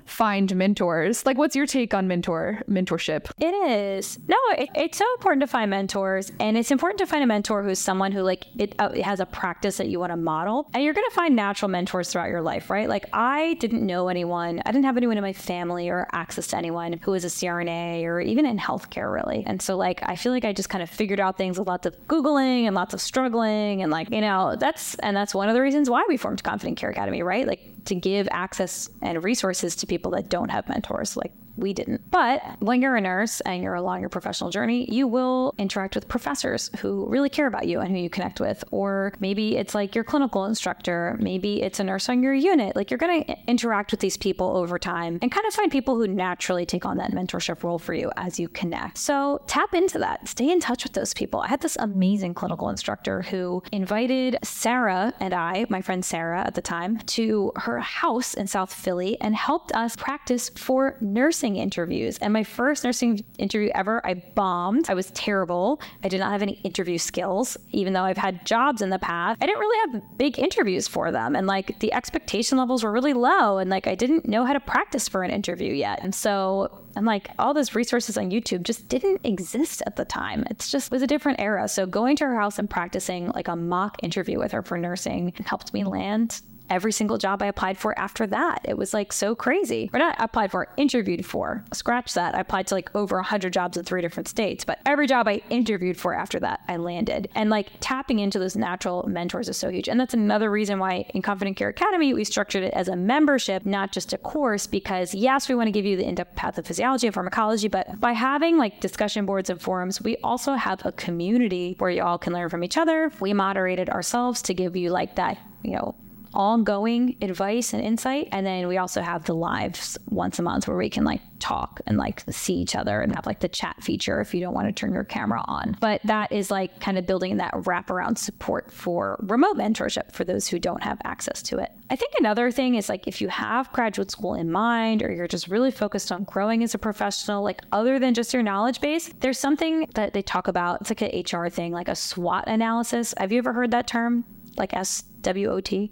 find 0.08 0.54
mentors. 0.56 1.26
Like, 1.26 1.38
what's 1.38 1.56
your 1.56 1.65
take 1.65 1.93
on 1.93 2.08
mentor 2.08 2.62
mentorship? 2.70 3.30
It 3.39 3.54
is 3.70 4.20
no, 4.28 4.38
it, 4.58 4.70
it's 4.76 4.98
so 4.98 5.06
important 5.15 5.41
to 5.41 5.48
find 5.48 5.70
mentors, 5.70 6.32
and 6.39 6.58
it's 6.58 6.72
important 6.72 7.00
to 7.00 7.06
find 7.06 7.24
a 7.24 7.28
mentor 7.28 7.63
who's 7.63 7.80
someone 7.80 8.12
who 8.12 8.22
like 8.22 8.46
it, 8.58 8.76
uh, 8.80 8.89
has 9.04 9.20
a 9.20 9.26
practice 9.26 9.78
that 9.78 9.88
you 9.88 10.00
want 10.00 10.12
to 10.12 10.17
model, 10.17 10.70
and 10.74 10.84
you're 10.84 10.93
going 10.93 11.08
to 11.10 11.15
find 11.15 11.36
natural 11.36 11.70
mentors 11.70 12.12
throughout 12.12 12.30
your 12.30 12.41
life, 12.41 12.70
right? 12.70 12.89
Like, 12.89 13.06
I 13.13 13.56
didn't 13.56 13.86
know 13.86 14.08
anyone, 14.08 14.62
I 14.65 14.72
didn't 14.72 14.86
have 14.86 14.98
anyone 14.98 15.17
in 15.17 15.24
my 15.24 15.34
family 15.34 15.89
or 15.89 16.08
access 16.13 16.48
to 16.48 16.58
anyone 16.58 17.00
who 17.04 17.12
was 17.12 17.26
a 17.26 17.28
CRNA 17.28 18.04
or 18.04 18.20
even 18.22 18.46
in 18.46 18.58
healthcare, 18.58 19.13
really, 19.13 19.43
and 19.46 19.62
so 19.62 19.78
like 19.78 20.02
I 20.04 20.15
feel 20.15 20.32
like 20.32 20.46
I 20.46 20.54
just 20.54 20.70
kind 20.70 20.82
of 20.82 20.89
figured 20.89 21.20
out 21.20 21.38
things 21.38 21.60
with 21.60 21.67
lots 21.67 21.86
of 21.86 21.96
googling 22.08 22.63
and 22.63 22.76
lots 22.76 22.93
of 22.93 23.02
struggling, 23.02 23.82
and 23.82 23.91
like 23.91 24.10
you 24.12 24.22
know 24.22 24.56
that's 24.58 24.96
and 24.96 25.15
that's 25.15 25.36
one 25.36 25.50
of 25.50 25.54
the 25.54 25.62
reasons 25.62 25.89
why 25.89 26.04
we 26.08 26.17
formed 26.17 26.43
Confident 26.43 26.78
Care 26.78 26.89
Academy, 26.89 27.22
right? 27.22 27.48
Like 27.48 27.77
to 27.88 27.95
give 27.95 28.28
access 28.32 28.89
and 29.02 29.23
resources 29.23 29.76
to 29.78 29.88
people 29.88 30.12
that 30.12 30.30
don't 30.30 30.50
have 30.50 30.67
mentors 30.69 31.17
like 31.17 31.32
we 31.58 31.74
didn't. 31.74 32.10
But 32.12 32.41
when 32.60 32.82
you're 32.82 32.96
a 32.96 33.02
nurse 33.02 33.41
and 33.41 33.63
you're 33.63 33.74
along 33.74 34.02
your 34.02 34.10
professional 34.10 34.50
journey, 34.50 34.88
you 34.91 35.08
will 35.08 35.54
interact 35.58 35.96
with 35.96 36.08
professors 36.08 36.70
who 36.80 37.06
really 37.08 37.30
care 37.30 37.48
about 37.48 37.67
you 37.67 37.80
and 37.80 37.91
who 37.91 37.98
you 37.98 38.10
connect 38.10 38.39
with. 38.39 38.63
Or 38.72 39.13
maybe 39.20 39.58
it's 39.58 39.76
like 39.76 39.96
your 39.96 40.04
clinical 40.04 40.46
instructor, 40.46 41.17
maybe 41.20 41.62
it's 41.62 41.80
a 41.80 41.84
nurse 41.84 42.10
on 42.10 42.24
your 42.24 42.34
unit. 42.34 42.76
Like 42.76 42.91
you're 42.91 42.98
going 42.98 43.24
to 43.24 43.38
interact 43.48 43.91
with 43.91 44.00
these 44.00 44.17
people 44.17 44.56
over 44.56 44.78
time 44.78 45.20
and 45.22 45.32
kind 45.32 45.46
of 45.48 45.54
find 45.54 45.72
people 45.72 45.96
who 45.96 46.08
naturally 46.08 46.65
take 46.65 46.86
on 46.86 46.98
that 46.98 47.12
mentorship 47.12 47.63
role 47.63 47.80
for 47.80 47.93
you 47.93 48.12
as 48.17 48.39
you 48.39 48.48
connect. 48.50 48.98
So 48.98 49.41
tap 49.48 49.74
into 49.74 49.98
that, 50.00 50.28
stay 50.28 50.52
in 50.52 50.60
touch 50.60 50.84
with 50.84 50.93
those 50.93 51.13
people. 51.13 51.41
I 51.41 51.48
had 51.48 51.62
this 51.62 51.78
amazing 51.80 52.34
clinical 52.34 52.70
instructor 52.70 53.24
who 53.24 53.63
invited 53.72 54.38
Sarah 54.43 55.13
and 55.20 55.34
I, 55.34 55.65
my 55.70 55.82
friend 55.82 56.04
Sarah 56.04 56.41
at 56.41 56.56
the 56.56 56.62
time, 56.62 56.98
to 57.00 57.52
her 57.56 57.80
house 57.80 58.34
in 58.34 58.48
South 58.48 58.74
Philly 58.74 59.20
and 59.22 59.36
helped 59.36 59.72
us 59.74 59.96
practice 59.96 60.50
for 60.50 60.98
nursing 61.02 61.47
nursing 61.48 61.62
interviews. 61.62 62.18
And 62.20 62.34
my 62.34 62.44
first 62.44 62.84
nursing 62.84 63.24
interview 63.38 63.70
ever, 63.74 64.06
I 64.06 64.16
bombed. 64.16 64.90
I 64.90 64.94
was 64.94 65.12
terrible. 65.12 65.80
I 66.04 66.10
did 66.10 66.20
not 66.20 66.32
have 66.32 66.42
any 66.42 66.54
interview 66.64 66.98
skills, 66.98 67.58
even 67.72 67.94
though 67.94 68.04
I've 68.04 68.18
had 68.18 68.46
jobs 68.46 68.82
in 68.82 68.90
the 68.90 69.00
past. 69.00 69.42
I 69.42 69.46
didn't 69.46 69.60
really 69.60 69.92
have 69.92 70.18
big 70.18 70.40
interviews 70.40 70.88
for 70.88 71.12
them. 71.12 71.36
And 71.36 71.48
like 71.48 71.80
the 71.80 71.94
expectation 71.94 72.58
levels 72.58 72.84
were 72.84 72.92
really 72.92 73.14
low. 73.14 73.58
And 73.58 73.70
like 73.70 73.88
I 73.88 73.96
didn't 73.96 74.28
know 74.28 74.46
how 74.46 74.54
to 74.54 74.60
practice 74.60 75.08
for 75.08 75.24
an 75.24 75.32
interview 75.32 75.74
yet. 75.74 76.00
And 76.04 76.14
so 76.14 76.84
and 76.96 77.06
like 77.06 77.30
all 77.38 77.54
those 77.54 77.76
resources 77.76 78.18
on 78.18 78.32
YouTube 78.32 78.64
just 78.64 78.90
didn't 78.90 79.22
exist 79.24 79.84
at 79.86 79.96
the 79.96 80.06
time. 80.06 80.44
It's 80.50 80.72
just 80.72 80.88
it 80.88 80.92
was 80.92 81.04
a 81.04 81.08
different 81.08 81.40
era. 81.40 81.68
So 81.68 81.86
going 81.86 82.16
to 82.18 82.26
her 82.26 82.36
house 82.36 82.60
and 82.60 82.70
practicing 82.70 83.30
like 83.30 83.48
a 83.48 83.56
mock 83.56 83.98
interview 84.04 84.40
with 84.40 84.52
her 84.52 84.64
for 84.64 84.78
nursing 84.78 85.34
helped 85.46 85.74
me 85.74 85.84
land 85.84 86.42
every 86.69 86.91
single 86.91 87.17
job 87.17 87.41
I 87.41 87.47
applied 87.47 87.77
for 87.77 87.97
after 87.97 88.27
that. 88.27 88.62
It 88.63 88.77
was 88.77 88.93
like 88.93 89.13
so 89.13 89.36
crazy. 89.36 89.89
Or 89.93 89.99
not 89.99 90.15
applied 90.19 90.51
for, 90.51 90.67
interviewed 90.77 91.25
for. 91.25 91.63
Scratch 91.73 92.13
that. 92.13 92.36
I 92.36 92.41
applied 92.41 92.67
to 92.67 92.75
like 92.75 92.93
over 92.95 93.17
100 93.17 93.53
jobs 93.53 93.77
in 93.77 93.84
three 93.84 94.01
different 94.01 94.27
states, 94.27 94.65
but 94.65 94.80
every 94.86 95.08
job 95.08 95.27
I 95.27 95.41
interviewed 95.49 95.97
for 95.97 96.13
after 96.13 96.39
that, 96.39 96.62
I 96.67 96.77
landed. 96.77 97.30
And 97.36 97.49
like 97.49 97.67
tapping 97.80 98.19
into 98.19 98.39
those 98.39 98.56
natural 98.56 99.08
mentors 99.08 99.49
is 99.49 99.58
so 99.58 99.69
huge. 99.69 99.88
And 99.88 99.99
that's 99.99 100.13
another 100.13 100.51
reason 100.51 100.80
why 100.80 101.06
in 101.13 101.21
Confident 101.21 101.58
Care 101.58 101.69
Academy, 101.69 102.13
we 102.13 102.23
structured 102.23 102.63
it 102.63 102.73
as 102.73 102.88
a 102.88 102.95
membership, 102.95 103.65
not 103.65 103.91
just 103.91 104.13
a 104.13 104.17
course, 104.17 104.67
because 104.67 105.13
yes, 105.13 105.49
we 105.49 105.56
want 105.56 105.67
to 105.67 105.71
give 105.71 105.86
you 105.86 105.97
the 105.97 106.06
in 106.06 106.15
depth 106.15 106.36
pathophysiology 106.36 107.06
and 107.06 107.13
pharmacology, 107.13 107.67
but 107.67 107.99
by 107.99 108.13
having 108.13 108.58
like 108.58 108.80
discussion 108.80 109.25
boards 109.25 109.49
and 109.49 109.62
forums, 109.62 110.01
we 110.01 110.17
also 110.17 110.53
have 110.53 110.86
a 110.86 110.91
community 110.91 111.75
where 111.77 111.89
you 111.89 112.03
all 112.03 112.17
can 112.17 112.34
learn 112.34 112.49
from 112.49 112.63
each 112.63 112.77
other. 112.77 113.12
We 113.19 113.34
moderated 113.34 113.89
ourselves 113.89 114.41
to 114.43 114.53
give 114.53 114.75
you 114.75 114.89
like 114.89 115.15
that, 115.15 115.38
you 115.63 115.71
know, 115.71 115.95
ongoing 116.38 117.17
advice 117.21 117.73
and 117.73 117.84
insight. 117.84 118.30
And 118.32 118.45
then 118.45 118.67
we 118.67 118.78
also 118.78 119.02
have 119.02 119.26
the 119.26 119.34
lives 119.34 119.97
once 120.08 120.38
a 120.38 120.43
month 120.43 120.67
where 120.67 120.78
we 120.78 120.88
can 120.89 121.04
like 121.04 121.21
talk 121.39 121.82
and 121.88 121.97
like 121.97 122.23
see 122.30 122.54
each 122.54 122.76
other 122.76 123.02
and 123.02 123.13
have 123.15 123.26
like 123.26 123.39
the 123.39 123.47
chat 123.47 123.76
feature 123.82 124.21
if 124.21 124.34
you 124.34 124.39
don't 124.39 124.54
want 124.54 124.67
to 124.67 124.71
turn 124.71 124.93
your 124.93 125.04
camera 125.04 125.43
on. 125.47 125.76
But 125.80 126.00
that 126.04 126.32
is 126.32 126.52
like 126.52 126.80
kind 126.80 126.97
of 126.97 127.08
building 127.08 127.38
that 127.38 127.54
wraparound 127.54 128.19
support 128.19 128.71
for 128.71 129.17
remote 129.23 129.58
mentorship 129.58 130.12
for 130.12 130.23
those 130.23 130.47
who 130.47 130.60
don't 130.60 130.84
have 130.84 131.02
access 131.04 131.41
to 131.43 131.58
it. 131.58 131.71
I 131.89 131.95
think 131.95 132.13
another 132.19 132.52
thing 132.52 132.76
is 132.76 132.88
like 132.88 133.08
if 133.08 133.19
you 133.19 133.30
have 133.30 133.71
graduate 133.73 134.12
school 134.12 134.36
in 134.36 134.52
mind 134.52 135.02
or 135.02 135.12
you're 135.12 135.28
just 135.28 135.47
really 135.47 135.71
focused 135.71 136.12
on 136.12 136.23
growing 136.23 136.62
as 136.62 136.76
a 136.76 136.78
professional, 136.78 137.43
like 137.43 137.63
other 137.71 137.97
than 137.97 138.13
just 138.13 138.32
your 138.32 138.43
knowledge 138.43 138.80
base, 138.80 139.12
there's 139.21 139.39
something 139.39 139.89
that 139.95 140.13
they 140.13 140.21
talk 140.21 140.47
about. 140.47 140.82
It's 140.82 140.91
like 140.91 141.02
an 141.02 141.23
HR 141.41 141.50
thing, 141.50 141.71
like 141.71 141.88
a 141.88 141.95
SWOT 141.95 142.47
analysis. 142.47 143.15
Have 143.17 143.32
you 143.32 143.39
ever 143.39 143.54
heard 143.54 143.71
that 143.71 143.88
term? 143.88 144.23
Like 144.56 144.73
S 144.73 145.02
W 145.21 145.52
O 145.52 145.60
T? 145.60 145.91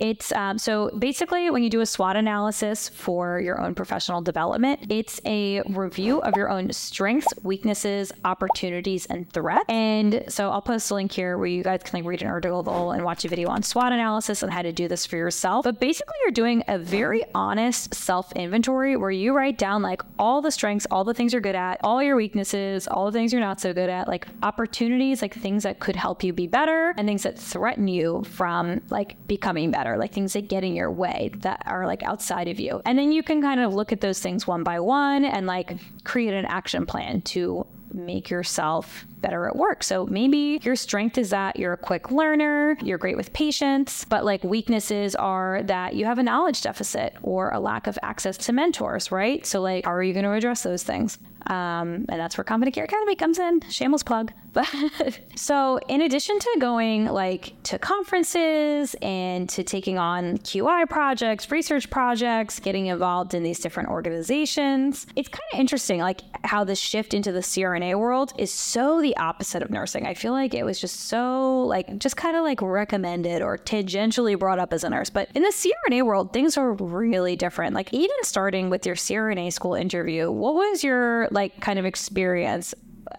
It's 0.00 0.32
um, 0.32 0.56
so 0.56 0.90
basically 0.98 1.50
when 1.50 1.62
you 1.62 1.68
do 1.68 1.82
a 1.82 1.86
SWOT 1.86 2.16
analysis 2.16 2.88
for 2.88 3.38
your 3.38 3.60
own 3.60 3.74
professional 3.74 4.22
development, 4.22 4.86
it's 4.88 5.20
a 5.26 5.60
review 5.68 6.22
of 6.22 6.34
your 6.36 6.48
own 6.48 6.72
strengths, 6.72 7.28
weaknesses, 7.42 8.10
opportunities, 8.24 9.04
and 9.06 9.30
threats. 9.30 9.66
And 9.68 10.24
so 10.28 10.50
I'll 10.50 10.62
post 10.62 10.90
a 10.90 10.94
link 10.94 11.12
here 11.12 11.36
where 11.36 11.48
you 11.48 11.62
guys 11.62 11.82
can 11.84 11.98
like 11.98 12.08
read 12.08 12.22
an 12.22 12.28
article 12.28 12.92
and 12.92 13.04
watch 13.04 13.26
a 13.26 13.28
video 13.28 13.50
on 13.50 13.62
SWOT 13.62 13.92
analysis 13.92 14.42
and 14.42 14.50
how 14.50 14.62
to 14.62 14.72
do 14.72 14.88
this 14.88 15.04
for 15.04 15.16
yourself. 15.16 15.64
But 15.64 15.78
basically, 15.78 16.14
you're 16.24 16.32
doing 16.32 16.64
a 16.66 16.78
very 16.78 17.22
honest 17.34 17.94
self 17.94 18.32
inventory 18.32 18.96
where 18.96 19.10
you 19.10 19.34
write 19.34 19.58
down 19.58 19.82
like 19.82 20.00
all 20.18 20.40
the 20.40 20.50
strengths, 20.50 20.86
all 20.90 21.04
the 21.04 21.12
things 21.12 21.34
you're 21.34 21.42
good 21.42 21.54
at, 21.54 21.78
all 21.84 22.02
your 22.02 22.16
weaknesses, 22.16 22.88
all 22.88 23.04
the 23.04 23.12
things 23.12 23.34
you're 23.34 23.42
not 23.42 23.60
so 23.60 23.74
good 23.74 23.90
at, 23.90 24.08
like 24.08 24.26
opportunities, 24.42 25.20
like 25.20 25.34
things 25.34 25.62
that 25.64 25.78
could 25.78 25.96
help 25.96 26.24
you 26.24 26.32
be 26.32 26.46
better, 26.46 26.94
and 26.96 27.06
things 27.06 27.24
that 27.24 27.38
threaten 27.38 27.86
you 27.86 28.24
from 28.24 28.80
like 28.88 29.16
becoming 29.26 29.70
better 29.70 29.89
like 29.98 30.12
things 30.12 30.32
that 30.32 30.48
get 30.48 30.64
in 30.64 30.74
your 30.74 30.90
way 30.90 31.30
that 31.38 31.62
are 31.66 31.86
like 31.86 32.02
outside 32.02 32.48
of 32.48 32.60
you. 32.60 32.80
And 32.84 32.98
then 32.98 33.12
you 33.12 33.22
can 33.22 33.40
kind 33.40 33.60
of 33.60 33.74
look 33.74 33.92
at 33.92 34.00
those 34.00 34.20
things 34.20 34.46
one 34.46 34.62
by 34.62 34.80
one 34.80 35.24
and 35.24 35.46
like 35.46 35.76
create 36.04 36.34
an 36.34 36.46
action 36.46 36.86
plan 36.86 37.22
to 37.22 37.66
make 37.92 38.30
yourself 38.30 39.04
better 39.20 39.46
at 39.46 39.56
work. 39.56 39.82
So 39.82 40.06
maybe 40.06 40.60
your 40.62 40.76
strength 40.76 41.18
is 41.18 41.30
that 41.30 41.58
you're 41.58 41.72
a 41.72 41.78
quick 41.78 42.10
learner, 42.10 42.76
you're 42.82 42.98
great 42.98 43.16
with 43.16 43.32
patience, 43.32 44.04
but 44.04 44.24
like 44.24 44.42
weaknesses 44.44 45.14
are 45.14 45.62
that 45.64 45.94
you 45.94 46.04
have 46.04 46.18
a 46.18 46.22
knowledge 46.22 46.62
deficit 46.62 47.16
or 47.22 47.50
a 47.50 47.60
lack 47.60 47.86
of 47.86 47.98
access 48.02 48.36
to 48.38 48.52
mentors, 48.52 49.12
right? 49.12 49.44
So, 49.46 49.60
like, 49.60 49.84
how 49.84 49.92
are 49.92 50.02
you 50.02 50.12
going 50.12 50.24
to 50.24 50.32
address 50.32 50.62
those 50.62 50.82
things? 50.82 51.18
Um, 51.46 52.04
and 52.08 52.20
that's 52.20 52.36
where 52.36 52.44
Confident 52.44 52.74
Care 52.74 52.84
Academy 52.84 53.16
comes 53.16 53.38
in. 53.38 53.60
Shameless 53.70 54.02
plug. 54.02 54.32
But 54.52 54.68
so, 55.36 55.78
in 55.88 56.02
addition 56.02 56.38
to 56.38 56.56
going 56.58 57.06
like 57.06 57.54
to 57.64 57.78
conferences 57.78 58.94
and 59.00 59.48
to 59.50 59.62
taking 59.62 59.98
on 59.98 60.38
QI 60.38 60.88
projects, 60.88 61.50
research 61.50 61.88
projects, 61.88 62.58
getting 62.60 62.86
involved 62.86 63.34
in 63.34 63.42
these 63.42 63.60
different 63.60 63.88
organizations, 63.88 65.06
it's 65.16 65.28
kind 65.28 65.40
of 65.52 65.60
interesting, 65.60 66.00
like 66.00 66.22
how 66.44 66.64
this 66.64 66.80
shift 66.80 67.14
into 67.14 67.32
the 67.32 67.40
CRNA 67.40 67.98
world 67.98 68.32
is 68.38 68.52
so 68.52 69.00
the 69.00 69.09
opposite 69.16 69.62
of 69.62 69.70
nursing. 69.70 70.06
I 70.06 70.14
feel 70.14 70.32
like 70.32 70.54
it 70.54 70.64
was 70.64 70.80
just 70.80 71.08
so 71.08 71.62
like 71.62 71.98
just 71.98 72.16
kind 72.16 72.36
of 72.36 72.42
like 72.42 72.62
recommended 72.62 73.42
or 73.42 73.58
tangentially 73.58 74.38
brought 74.38 74.58
up 74.58 74.72
as 74.72 74.84
a 74.84 74.90
nurse. 74.90 75.10
But 75.10 75.28
in 75.34 75.42
the 75.42 75.52
CRNA 75.52 76.04
world, 76.04 76.32
things 76.32 76.56
are 76.56 76.72
really 76.72 77.36
different. 77.36 77.74
Like 77.74 77.92
even 77.92 78.16
starting 78.22 78.70
with 78.70 78.86
your 78.86 78.94
CRNA 78.94 79.52
school 79.52 79.74
interview, 79.74 80.30
what 80.30 80.54
was 80.54 80.84
your 80.84 81.28
like 81.30 81.60
kind 81.60 81.78
of 81.78 81.84
experience 81.84 82.74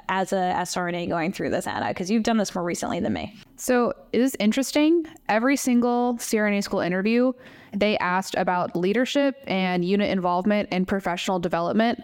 as 0.10 0.32
a 0.32 0.54
SRNA 0.58 1.10
going 1.10 1.32
through 1.32 1.50
this, 1.50 1.68
Anna? 1.68 1.90
Because 1.90 2.10
you've 2.10 2.24
done 2.24 2.38
this 2.38 2.54
more 2.56 2.64
recently 2.64 3.00
than 3.00 3.14
me. 3.14 3.36
So 3.58 3.94
it 4.12 4.22
is 4.22 4.36
interesting. 4.40 5.06
Every 5.30 5.56
single 5.56 6.16
CRNA 6.16 6.64
school 6.64 6.80
interview, 6.80 7.34
they 7.74 7.98
asked 7.98 8.36
about 8.36 8.76
leadership 8.76 9.38
and 9.48 9.86
unit 9.86 10.10
involvement 10.10 10.70
and 10.72 10.88
professional 10.88 11.40
development. 11.40 12.02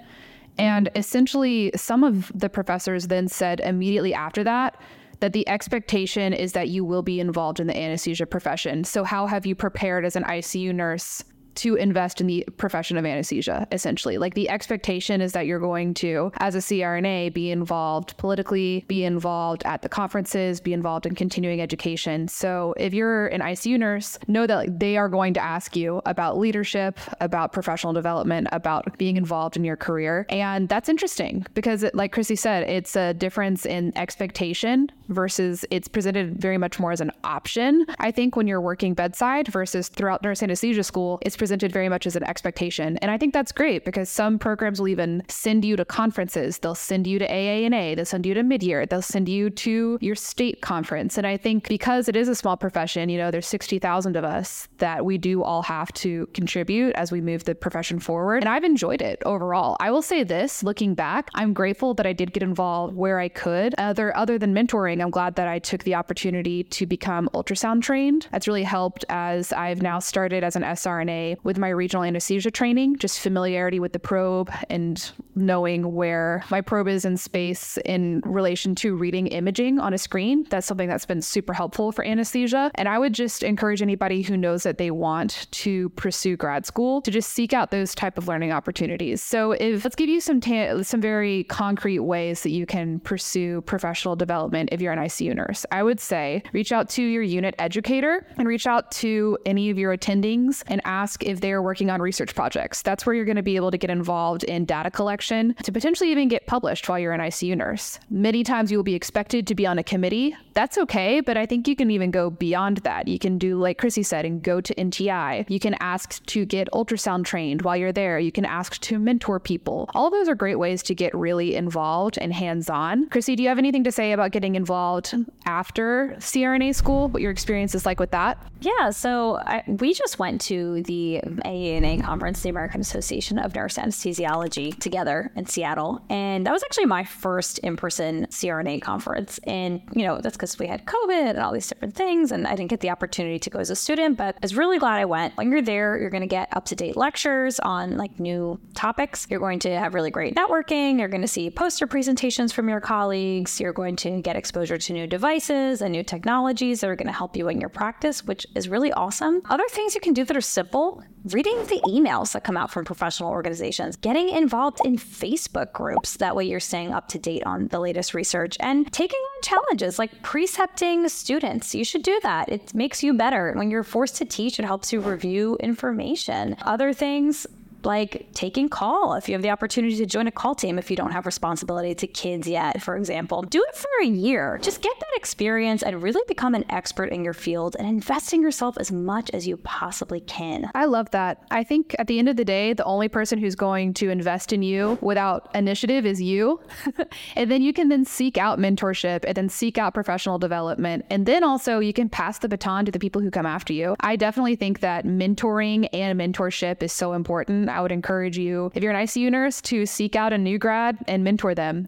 And 0.57 0.89
essentially, 0.95 1.71
some 1.75 2.03
of 2.03 2.31
the 2.33 2.49
professors 2.49 3.07
then 3.07 3.27
said 3.27 3.59
immediately 3.59 4.13
after 4.13 4.43
that 4.43 4.79
that 5.19 5.33
the 5.33 5.47
expectation 5.49 6.31
is 6.31 6.53
that 6.53 6.69
you 6.69 6.85
will 6.85 7.01
be 7.01 7.19
involved 7.19 7.59
in 7.59 7.67
the 7.67 7.77
anesthesia 7.77 8.25
profession. 8.25 8.83
So, 8.83 9.03
how 9.03 9.27
have 9.27 9.45
you 9.45 9.55
prepared 9.55 10.05
as 10.05 10.15
an 10.15 10.23
ICU 10.23 10.73
nurse 10.73 11.23
to 11.57 11.75
invest 11.75 12.21
in 12.21 12.27
the 12.27 12.47
profession 12.57 12.97
of 12.97 13.05
anesthesia, 13.05 13.67
essentially. 13.71 14.17
Like 14.17 14.33
the 14.33 14.49
expectation 14.49 15.21
is 15.21 15.33
that 15.33 15.45
you're 15.45 15.59
going 15.59 15.93
to, 15.95 16.31
as 16.37 16.55
a 16.55 16.59
CRNA, 16.59 17.33
be 17.33 17.51
involved 17.51 18.15
politically, 18.17 18.85
be 18.87 19.03
involved 19.03 19.63
at 19.65 19.81
the 19.81 19.89
conferences, 19.89 20.61
be 20.61 20.73
involved 20.73 21.05
in 21.05 21.15
continuing 21.15 21.61
education. 21.61 22.27
So 22.27 22.73
if 22.77 22.93
you're 22.93 23.27
an 23.27 23.41
ICU 23.41 23.77
nurse, 23.77 24.17
know 24.27 24.47
that 24.47 24.79
they 24.79 24.97
are 24.97 25.09
going 25.09 25.33
to 25.33 25.43
ask 25.43 25.75
you 25.75 26.01
about 26.05 26.37
leadership, 26.37 26.99
about 27.19 27.51
professional 27.51 27.93
development, 27.93 28.47
about 28.51 28.97
being 28.97 29.17
involved 29.17 29.57
in 29.57 29.63
your 29.63 29.75
career. 29.75 30.25
And 30.29 30.69
that's 30.69 30.89
interesting 30.89 31.45
because, 31.53 31.83
it, 31.83 31.95
like 31.95 32.11
Chrissy 32.11 32.35
said, 32.35 32.69
it's 32.69 32.95
a 32.95 33.13
difference 33.13 33.65
in 33.65 33.97
expectation 33.97 34.91
versus 35.09 35.65
it's 35.71 35.87
presented 35.87 36.39
very 36.39 36.57
much 36.57 36.79
more 36.79 36.91
as 36.91 37.01
an 37.01 37.11
option. 37.23 37.85
I 37.99 38.11
think 38.11 38.35
when 38.35 38.45
you're 38.47 38.61
working 38.61 38.93
bedside 38.93 39.47
versus 39.47 39.87
throughout 39.87 40.21
nurse 40.21 40.43
anesthesia 40.43 40.83
school, 40.83 41.19
it's 41.23 41.35
presented 41.35 41.46
very 41.51 41.89
much 41.89 42.07
as 42.07 42.15
an 42.15 42.23
expectation. 42.23 42.97
And 42.97 43.11
I 43.11 43.17
think 43.17 43.33
that's 43.33 43.51
great 43.51 43.83
because 43.83 44.09
some 44.09 44.39
programs 44.39 44.79
will 44.79 44.87
even 44.87 45.23
send 45.27 45.65
you 45.65 45.75
to 45.75 45.83
conferences. 45.85 46.59
They'll 46.59 46.75
send 46.75 47.07
you 47.07 47.19
to 47.19 47.27
AANA, 47.27 47.95
they'll 47.95 48.05
send 48.05 48.25
you 48.25 48.33
to 48.33 48.41
midyear, 48.41 48.87
they'll 48.87 49.01
send 49.01 49.27
you 49.27 49.49
to 49.49 49.97
your 50.01 50.15
state 50.15 50.61
conference. 50.61 51.17
And 51.17 51.27
I 51.27 51.37
think 51.37 51.67
because 51.67 52.07
it 52.07 52.15
is 52.15 52.27
a 52.27 52.35
small 52.35 52.55
profession, 52.55 53.09
you 53.09 53.17
know, 53.17 53.31
there's 53.31 53.47
60,000 53.47 54.15
of 54.15 54.23
us 54.23 54.67
that 54.77 55.05
we 55.05 55.17
do 55.17 55.43
all 55.43 55.63
have 55.63 55.91
to 55.93 56.27
contribute 56.33 56.95
as 56.95 57.11
we 57.11 57.19
move 57.19 57.43
the 57.43 57.55
profession 57.55 57.99
forward. 57.99 58.43
And 58.43 58.49
I've 58.49 58.63
enjoyed 58.63 59.01
it 59.01 59.21
overall. 59.25 59.75
I 59.79 59.91
will 59.91 60.01
say 60.01 60.23
this, 60.23 60.63
looking 60.63 60.95
back, 60.95 61.29
I'm 61.35 61.53
grateful 61.53 61.93
that 61.95 62.05
I 62.05 62.13
did 62.13 62.33
get 62.33 62.43
involved 62.43 62.95
where 62.95 63.19
I 63.19 63.29
could. 63.29 63.73
Uh, 63.77 63.87
other 63.87 64.15
other 64.15 64.37
than 64.37 64.53
mentoring, 64.53 65.01
I'm 65.01 65.09
glad 65.09 65.35
that 65.37 65.47
I 65.47 65.59
took 65.59 65.83
the 65.83 65.95
opportunity 65.95 66.63
to 66.63 66.85
become 66.85 67.29
ultrasound 67.33 67.81
trained. 67.81 68.27
That's 68.31 68.47
really 68.47 68.63
helped 68.63 69.05
as 69.09 69.51
I've 69.53 69.81
now 69.81 69.99
started 69.99 70.43
as 70.43 70.55
an 70.55 70.61
SRNA 70.61 71.36
with 71.43 71.57
my 71.57 71.69
regional 71.69 72.03
anesthesia 72.03 72.51
training, 72.51 72.97
just 72.97 73.19
familiarity 73.19 73.79
with 73.79 73.93
the 73.93 73.99
probe 73.99 74.51
and 74.69 75.11
knowing 75.35 75.93
where 75.93 76.43
my 76.49 76.61
probe 76.61 76.87
is 76.87 77.05
in 77.05 77.17
space 77.17 77.77
in 77.85 78.21
relation 78.25 78.75
to 78.75 78.95
reading 78.95 79.27
imaging 79.27 79.79
on 79.79 79.93
a 79.93 79.97
screen. 79.97 80.45
That's 80.49 80.67
something 80.67 80.89
that's 80.89 81.05
been 81.05 81.21
super 81.21 81.53
helpful 81.53 81.91
for 81.91 82.05
anesthesia. 82.05 82.71
And 82.75 82.87
I 82.89 82.99
would 82.99 83.13
just 83.13 83.43
encourage 83.43 83.81
anybody 83.81 84.21
who 84.21 84.37
knows 84.37 84.63
that 84.63 84.77
they 84.77 84.91
want 84.91 85.47
to 85.51 85.89
pursue 85.89 86.37
grad 86.37 86.65
school 86.65 87.01
to 87.01 87.11
just 87.11 87.29
seek 87.29 87.53
out 87.53 87.71
those 87.71 87.93
type 87.95 88.17
of 88.17 88.27
learning 88.27 88.51
opportunities. 88.51 89.21
So 89.21 89.51
if 89.51 89.83
let's 89.83 89.95
give 89.95 90.09
you 90.09 90.21
some 90.21 90.41
ta- 90.41 90.81
some 90.83 91.01
very 91.01 91.43
concrete 91.45 91.99
ways 91.99 92.43
that 92.43 92.51
you 92.51 92.65
can 92.65 92.99
pursue 93.01 93.61
professional 93.61 94.15
development 94.15 94.69
if 94.71 94.81
you're 94.81 94.93
an 94.93 94.99
ICU 94.99 95.35
nurse. 95.35 95.65
I 95.71 95.83
would 95.83 95.99
say 95.99 96.43
reach 96.53 96.71
out 96.71 96.89
to 96.89 97.03
your 97.03 97.23
unit 97.23 97.55
educator 97.59 98.25
and 98.37 98.47
reach 98.47 98.67
out 98.67 98.91
to 98.91 99.37
any 99.45 99.69
of 99.69 99.77
your 99.77 99.95
attendings 99.95 100.63
and 100.67 100.81
ask 100.85 101.23
if 101.27 101.41
they 101.41 101.51
are 101.51 101.61
working 101.61 101.89
on 101.89 102.01
research 102.01 102.33
projects. 102.33 102.81
That's 102.81 103.05
where 103.05 103.15
you're 103.15 103.25
going 103.25 103.35
to 103.37 103.43
be 103.43 103.55
able 103.55 103.71
to 103.71 103.77
get 103.77 103.89
involved 103.89 104.43
in 104.43 104.65
data 104.65 104.91
collection 104.91 105.53
to 105.63 105.71
potentially 105.71 106.11
even 106.11 106.27
get 106.27 106.47
published 106.47 106.87
while 106.87 106.99
you're 106.99 107.13
an 107.13 107.21
ICU 107.21 107.57
nurse. 107.57 107.99
Many 108.09 108.43
times 108.43 108.71
you 108.71 108.77
will 108.77 108.83
be 108.83 108.95
expected 108.95 109.47
to 109.47 109.55
be 109.55 109.65
on 109.65 109.77
a 109.77 109.83
committee. 109.83 110.35
That's 110.57 110.79
okay, 110.79 111.19
but 111.19 111.37
I 111.37 111.45
think 111.45 111.67
you 111.67 111.75
can 111.75 111.91
even 111.91 112.09
go 112.09 112.31
beyond 112.31 112.77
that. 112.77 113.07
You 113.07 113.19
can 113.19 113.37
do, 113.37 113.59
like 113.59 113.77
Chrissy 113.77 114.01
said, 114.01 114.25
and 114.25 114.41
go 114.41 114.59
to 114.59 114.73
NTI. 114.73 115.45
You 115.47 115.59
can 115.59 115.75
ask 115.75 116.25
to 116.25 116.47
get 116.47 116.67
ultrasound 116.73 117.25
trained 117.25 117.61
while 117.61 117.77
you're 117.77 117.91
there. 117.91 118.17
You 118.17 118.31
can 118.31 118.43
ask 118.43 118.81
to 118.81 118.97
mentor 118.97 119.39
people. 119.39 119.87
All 119.93 120.09
those 120.09 120.27
are 120.27 120.33
great 120.33 120.57
ways 120.57 120.81
to 120.81 120.95
get 120.95 121.13
really 121.13 121.53
involved 121.53 122.17
and 122.19 122.33
hands 122.33 122.71
on. 122.71 123.07
Chrissy, 123.09 123.35
do 123.35 123.43
you 123.43 123.49
have 123.49 123.59
anything 123.59 123.83
to 123.83 123.91
say 123.91 124.13
about 124.13 124.31
getting 124.31 124.55
involved 124.55 125.13
after 125.45 126.15
CRNA 126.17 126.73
school? 126.73 127.09
What 127.09 127.21
your 127.21 127.29
experience 127.29 127.75
is 127.75 127.85
like 127.85 127.99
with 127.99 128.09
that? 128.09 128.41
Yeah, 128.61 128.89
so 128.89 129.37
I, 129.37 129.63
we 129.67 129.93
just 129.93 130.17
went 130.17 130.41
to 130.41 130.81
the 130.81 131.21
AANA 131.23 132.01
conference, 132.01 132.41
the 132.41 132.49
American 132.49 132.81
Association 132.81 133.37
of 133.37 133.53
Nurse 133.53 133.77
Anesthesiology, 133.77 134.79
together 134.79 135.31
in 135.35 135.45
Seattle. 135.45 136.01
And 136.09 136.47
that 136.47 136.51
was 136.51 136.63
actually 136.63 136.87
my 136.87 137.03
first 137.03 137.59
in 137.59 137.77
person 137.77 138.25
CRNA 138.31 138.81
conference. 138.81 139.39
And, 139.43 139.83
you 139.93 140.03
know, 140.03 140.19
that's 140.19 140.35
because 140.35 140.46
we 140.59 140.67
had 140.67 140.85
COVID 140.85 141.31
and 141.31 141.39
all 141.39 141.51
these 141.51 141.67
different 141.67 141.95
things. 141.95 142.31
And 142.31 142.47
I 142.47 142.55
didn't 142.55 142.69
get 142.69 142.79
the 142.79 142.89
opportunity 142.89 143.39
to 143.39 143.49
go 143.49 143.59
as 143.59 143.69
a 143.69 143.75
student, 143.75 144.17
but 144.17 144.35
I 144.35 144.39
was 144.41 144.55
really 144.55 144.79
glad 144.79 144.97
I 144.97 145.05
went. 145.05 145.35
When 145.37 145.51
you're 145.51 145.61
there, 145.61 145.97
you're 145.99 146.09
going 146.09 146.21
to 146.21 146.27
get 146.27 146.49
up 146.55 146.65
to 146.65 146.75
date 146.75 146.95
lectures 146.95 147.59
on 147.59 147.97
like 147.97 148.19
new 148.19 148.59
topics. 148.73 149.27
You're 149.29 149.39
going 149.39 149.59
to 149.59 149.71
have 149.77 149.93
really 149.93 150.11
great 150.11 150.35
networking. 150.35 150.99
You're 150.99 151.07
going 151.07 151.21
to 151.21 151.27
see 151.27 151.49
poster 151.49 151.87
presentations 151.87 152.53
from 152.53 152.69
your 152.69 152.79
colleagues. 152.79 153.59
You're 153.59 153.73
going 153.73 153.95
to 153.97 154.21
get 154.21 154.35
exposure 154.35 154.77
to 154.77 154.93
new 154.93 155.07
devices 155.07 155.81
and 155.81 155.91
new 155.91 156.03
technologies 156.03 156.81
that 156.81 156.89
are 156.89 156.95
going 156.95 157.07
to 157.07 157.13
help 157.13 157.35
you 157.35 157.49
in 157.49 157.59
your 157.59 157.69
practice, 157.69 158.23
which 158.23 158.45
is 158.55 158.69
really 158.69 158.91
awesome. 158.93 159.41
Other 159.49 159.67
things 159.69 159.95
you 159.95 160.01
can 160.01 160.13
do 160.13 160.23
that 160.25 160.37
are 160.37 160.41
simple 160.41 161.03
reading 161.33 161.57
the 161.65 161.81
emails 161.87 162.33
that 162.33 162.43
come 162.43 162.57
out 162.57 162.71
from 162.71 162.85
professional 162.85 163.29
organizations, 163.29 163.95
getting 163.95 164.29
involved 164.29 164.79
in 164.85 164.97
Facebook 164.97 165.73
groups. 165.73 166.17
That 166.17 166.35
way 166.35 166.45
you're 166.45 166.59
staying 166.59 166.93
up 166.93 167.07
to 167.09 167.19
date 167.19 167.43
on 167.45 167.67
the 167.67 167.79
latest 167.79 168.13
research 168.13 168.57
and 168.59 168.91
taking 168.91 169.19
on 169.19 169.41
challenges 169.43 169.99
like 169.99 170.21
precepting 170.21 171.07
students. 171.09 171.73
You 171.75 171.83
should 171.83 172.03
do 172.03 172.19
that. 172.23 172.49
It 172.49 172.73
makes 172.73 173.03
you 173.03 173.13
better. 173.13 173.53
When 173.55 173.71
you're 173.71 173.83
forced 173.83 174.15
to 174.17 174.25
teach, 174.25 174.59
it 174.59 174.65
helps 174.65 174.93
you 174.93 174.99
review 174.99 175.57
information. 175.59 176.55
Other 176.61 176.93
things, 176.93 177.47
like 177.83 178.27
taking 178.33 178.69
call 178.69 179.13
if 179.13 179.27
you 179.27 179.33
have 179.33 179.41
the 179.41 179.49
opportunity 179.49 179.95
to 179.97 180.05
join 180.05 180.27
a 180.27 180.31
call 180.31 180.55
team 180.55 180.77
if 180.77 180.89
you 180.89 180.97
don't 180.97 181.11
have 181.11 181.25
responsibility 181.25 181.93
to 181.95 182.07
kids 182.07 182.47
yet, 182.47 182.81
for 182.81 182.95
example. 182.95 183.41
Do 183.43 183.63
it 183.67 183.75
for 183.75 183.89
a 184.01 184.05
year. 184.05 184.59
Just 184.61 184.81
get 184.81 184.93
that 184.99 185.15
experience 185.15 185.83
and 185.83 186.01
really 186.01 186.21
become 186.27 186.55
an 186.55 186.65
expert 186.69 187.09
in 187.09 187.23
your 187.23 187.33
field 187.33 187.75
and 187.79 187.87
invest 187.87 188.33
in 188.33 188.41
yourself 188.41 188.77
as 188.77 188.91
much 188.91 189.29
as 189.31 189.47
you 189.47 189.57
possibly 189.57 190.19
can. 190.21 190.69
I 190.75 190.85
love 190.85 191.11
that. 191.11 191.43
I 191.51 191.63
think 191.63 191.95
at 191.99 192.07
the 192.07 192.19
end 192.19 192.29
of 192.29 192.37
the 192.37 192.45
day, 192.45 192.73
the 192.73 192.83
only 192.85 193.07
person 193.07 193.39
who's 193.39 193.55
going 193.55 193.93
to 193.95 194.09
invest 194.09 194.53
in 194.53 194.63
you 194.63 194.97
without 195.01 195.49
initiative 195.55 196.05
is 196.05 196.21
you. 196.21 196.59
and 197.35 197.49
then 197.49 197.61
you 197.61 197.73
can 197.73 197.89
then 197.89 198.05
seek 198.05 198.37
out 198.37 198.59
mentorship 198.59 199.23
and 199.25 199.35
then 199.35 199.49
seek 199.49 199.77
out 199.77 199.93
professional 199.93 200.37
development. 200.39 201.05
And 201.09 201.25
then 201.25 201.43
also 201.43 201.79
you 201.79 201.93
can 201.93 202.09
pass 202.09 202.39
the 202.39 202.49
baton 202.49 202.85
to 202.85 202.91
the 202.91 202.99
people 202.99 203.21
who 203.21 203.31
come 203.31 203.45
after 203.45 203.73
you. 203.73 203.95
I 203.99 204.15
definitely 204.15 204.55
think 204.55 204.79
that 204.81 205.05
mentoring 205.05 205.87
and 205.93 206.19
mentorship 206.19 206.83
is 206.83 206.91
so 206.91 207.13
important. 207.13 207.66
I 207.69 207.81
would 207.81 207.91
encourage 207.91 208.37
you, 208.37 208.71
if 208.75 208.83
you're 208.83 208.91
an 208.91 209.05
ICU 209.05 209.31
nurse, 209.31 209.61
to 209.63 209.85
seek 209.85 210.15
out 210.15 210.33
a 210.33 210.37
new 210.37 210.57
grad 210.57 210.97
and 211.07 211.23
mentor 211.23 211.55
them. 211.55 211.87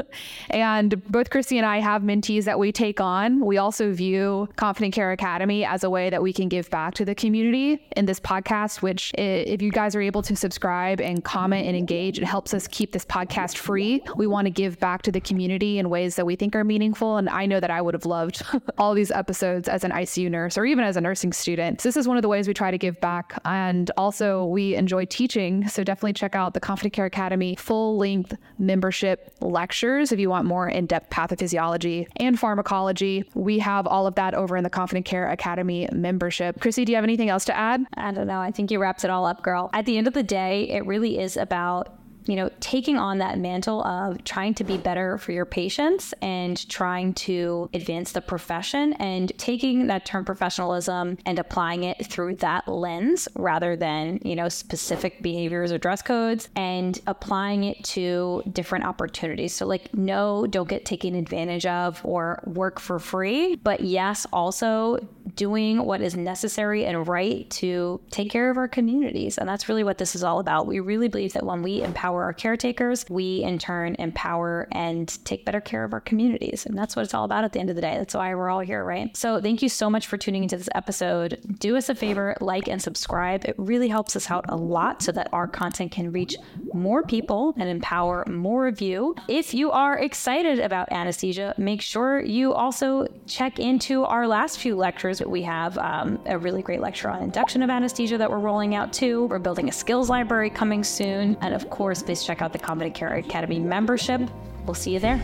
and 0.50 1.02
both 1.10 1.30
Chrissy 1.30 1.58
and 1.58 1.66
I 1.66 1.78
have 1.78 2.02
mentees 2.02 2.44
that 2.44 2.58
we 2.58 2.72
take 2.72 3.00
on. 3.00 3.44
We 3.44 3.58
also 3.58 3.92
view 3.92 4.48
Confident 4.56 4.94
Care 4.94 5.12
Academy 5.12 5.64
as 5.64 5.84
a 5.84 5.90
way 5.90 6.10
that 6.10 6.22
we 6.22 6.32
can 6.32 6.48
give 6.48 6.70
back 6.70 6.94
to 6.94 7.04
the 7.04 7.14
community 7.14 7.86
in 7.96 8.06
this 8.06 8.20
podcast, 8.20 8.82
which, 8.82 9.12
if 9.14 9.62
you 9.62 9.70
guys 9.70 9.94
are 9.94 10.00
able 10.00 10.22
to 10.22 10.36
subscribe 10.36 11.00
and 11.00 11.24
comment 11.24 11.66
and 11.66 11.76
engage, 11.76 12.18
it 12.18 12.24
helps 12.24 12.54
us 12.54 12.66
keep 12.68 12.92
this 12.92 13.04
podcast 13.04 13.56
free. 13.56 14.02
We 14.16 14.26
want 14.26 14.46
to 14.46 14.50
give 14.50 14.78
back 14.80 15.02
to 15.02 15.12
the 15.12 15.20
community 15.20 15.78
in 15.78 15.90
ways 15.90 16.16
that 16.16 16.24
we 16.24 16.36
think 16.36 16.56
are 16.56 16.64
meaningful. 16.64 17.16
And 17.16 17.28
I 17.28 17.46
know 17.46 17.60
that 17.60 17.70
I 17.70 17.80
would 17.80 17.94
have 17.94 18.06
loved 18.06 18.42
all 18.78 18.94
these 18.94 19.10
episodes 19.10 19.68
as 19.68 19.84
an 19.84 19.90
ICU 19.90 20.30
nurse 20.30 20.58
or 20.58 20.64
even 20.64 20.84
as 20.84 20.96
a 20.96 21.00
nursing 21.00 21.32
student. 21.32 21.80
So 21.80 21.88
this 21.88 21.96
is 21.96 22.08
one 22.08 22.16
of 22.16 22.22
the 22.22 22.28
ways 22.28 22.48
we 22.48 22.54
try 22.54 22.70
to 22.70 22.78
give 22.78 23.00
back. 23.00 23.40
And 23.44 23.90
also, 23.96 24.44
we 24.46 24.74
enjoy 24.74 25.04
teaching 25.04 25.19
teaching. 25.20 25.68
So 25.68 25.84
definitely 25.84 26.14
check 26.14 26.34
out 26.34 26.54
the 26.54 26.60
Confident 26.60 26.94
Care 26.94 27.04
Academy 27.04 27.54
full 27.54 27.98
length 27.98 28.34
membership 28.58 29.34
lectures 29.42 30.12
if 30.12 30.18
you 30.18 30.30
want 30.30 30.46
more 30.46 30.66
in 30.66 30.86
depth 30.86 31.10
pathophysiology 31.10 32.06
and 32.16 32.40
pharmacology. 32.40 33.28
We 33.34 33.58
have 33.58 33.86
all 33.86 34.06
of 34.06 34.14
that 34.14 34.32
over 34.32 34.56
in 34.56 34.64
the 34.64 34.70
Confident 34.70 35.04
Care 35.04 35.28
Academy 35.28 35.86
membership. 35.92 36.58
Chrissy, 36.58 36.86
do 36.86 36.92
you 36.92 36.96
have 36.96 37.04
anything 37.04 37.28
else 37.28 37.44
to 37.44 37.54
add? 37.56 37.84
I 37.98 38.12
don't 38.12 38.26
know. 38.26 38.40
I 38.40 38.50
think 38.50 38.70
you 38.70 38.80
wrapped 38.80 39.04
it 39.04 39.10
all 39.10 39.26
up, 39.26 39.42
girl. 39.42 39.68
At 39.74 39.84
the 39.84 39.98
end 39.98 40.06
of 40.06 40.14
the 40.14 40.22
day, 40.22 40.70
it 40.70 40.86
really 40.86 41.18
is 41.18 41.36
about 41.36 41.99
you 42.26 42.36
know, 42.36 42.50
taking 42.60 42.96
on 42.96 43.18
that 43.18 43.38
mantle 43.38 43.82
of 43.84 44.22
trying 44.24 44.54
to 44.54 44.64
be 44.64 44.76
better 44.76 45.18
for 45.18 45.32
your 45.32 45.44
patients 45.44 46.14
and 46.22 46.68
trying 46.68 47.14
to 47.14 47.68
advance 47.74 48.12
the 48.12 48.20
profession 48.20 48.92
and 48.94 49.32
taking 49.38 49.86
that 49.86 50.04
term 50.04 50.24
professionalism 50.24 51.18
and 51.26 51.38
applying 51.38 51.84
it 51.84 52.06
through 52.06 52.36
that 52.36 52.66
lens 52.68 53.28
rather 53.36 53.76
than, 53.76 54.20
you 54.24 54.36
know, 54.36 54.48
specific 54.48 55.22
behaviors 55.22 55.72
or 55.72 55.78
dress 55.78 56.02
codes 56.02 56.48
and 56.56 57.00
applying 57.06 57.64
it 57.64 57.82
to 57.84 58.42
different 58.52 58.84
opportunities. 58.84 59.54
So, 59.54 59.66
like, 59.66 59.92
no, 59.94 60.46
don't 60.46 60.68
get 60.68 60.84
taken 60.84 61.14
advantage 61.14 61.66
of 61.66 62.00
or 62.04 62.42
work 62.46 62.80
for 62.80 62.98
free, 62.98 63.56
but 63.56 63.80
yes, 63.80 64.26
also 64.32 64.98
doing 65.36 65.84
what 65.84 66.00
is 66.00 66.16
necessary 66.16 66.84
and 66.84 67.06
right 67.06 67.48
to 67.50 68.00
take 68.10 68.30
care 68.30 68.50
of 68.50 68.56
our 68.56 68.68
communities. 68.68 69.38
And 69.38 69.48
that's 69.48 69.68
really 69.68 69.84
what 69.84 69.98
this 69.98 70.14
is 70.14 70.22
all 70.22 70.40
about. 70.40 70.66
We 70.66 70.80
really 70.80 71.08
believe 71.08 71.32
that 71.34 71.44
when 71.44 71.62
we 71.62 71.82
empower 71.82 72.24
our 72.24 72.32
caretakers, 72.32 73.04
we 73.08 73.42
in 73.42 73.58
turn 73.58 73.96
empower 73.98 74.68
and 74.72 75.08
take 75.24 75.44
better 75.44 75.60
care 75.60 75.84
of 75.84 75.92
our 75.92 76.00
communities. 76.00 76.66
And 76.66 76.76
that's 76.76 76.96
what 76.96 77.04
it's 77.04 77.14
all 77.14 77.24
about 77.24 77.44
at 77.44 77.52
the 77.52 77.60
end 77.60 77.70
of 77.70 77.76
the 77.76 77.82
day. 77.82 77.96
That's 77.98 78.14
why 78.14 78.34
we're 78.34 78.50
all 78.50 78.60
here, 78.60 78.84
right? 78.84 79.16
So 79.16 79.40
thank 79.40 79.62
you 79.62 79.68
so 79.68 79.90
much 79.90 80.06
for 80.06 80.16
tuning 80.16 80.42
into 80.42 80.56
this 80.56 80.68
episode. 80.74 81.56
Do 81.58 81.76
us 81.76 81.88
a 81.88 81.94
favor, 81.94 82.36
like 82.40 82.68
and 82.68 82.80
subscribe. 82.80 83.44
It 83.44 83.54
really 83.58 83.88
helps 83.88 84.16
us 84.16 84.30
out 84.30 84.44
a 84.48 84.56
lot 84.56 85.02
so 85.02 85.12
that 85.12 85.28
our 85.32 85.46
content 85.46 85.92
can 85.92 86.12
reach 86.12 86.36
more 86.72 87.02
people 87.02 87.54
and 87.56 87.68
empower 87.68 88.24
more 88.28 88.66
of 88.66 88.80
you. 88.80 89.14
If 89.28 89.54
you 89.54 89.70
are 89.70 89.98
excited 89.98 90.58
about 90.58 90.90
anesthesia, 90.92 91.54
make 91.58 91.82
sure 91.82 92.20
you 92.20 92.52
also 92.52 93.06
check 93.26 93.58
into 93.58 94.04
our 94.04 94.26
last 94.26 94.58
few 94.58 94.76
lectures. 94.76 95.19
We 95.28 95.42
have 95.42 95.76
um, 95.78 96.18
a 96.26 96.38
really 96.38 96.62
great 96.62 96.80
lecture 96.80 97.08
on 97.08 97.22
induction 97.22 97.62
of 97.62 97.70
anesthesia 97.70 98.18
that 98.18 98.30
we're 98.30 98.38
rolling 98.38 98.74
out 98.74 98.92
too. 98.92 99.26
We're 99.26 99.38
building 99.38 99.68
a 99.68 99.72
skills 99.72 100.08
library 100.08 100.50
coming 100.50 100.84
soon. 100.84 101.36
And 101.40 101.54
of 101.54 101.70
course, 101.70 102.02
please 102.02 102.24
check 102.24 102.42
out 102.42 102.52
the 102.52 102.58
Confident 102.58 102.94
Care 102.94 103.14
Academy 103.14 103.58
membership. 103.58 104.20
We'll 104.66 104.74
see 104.74 104.92
you 104.92 104.98
there. 105.00 105.20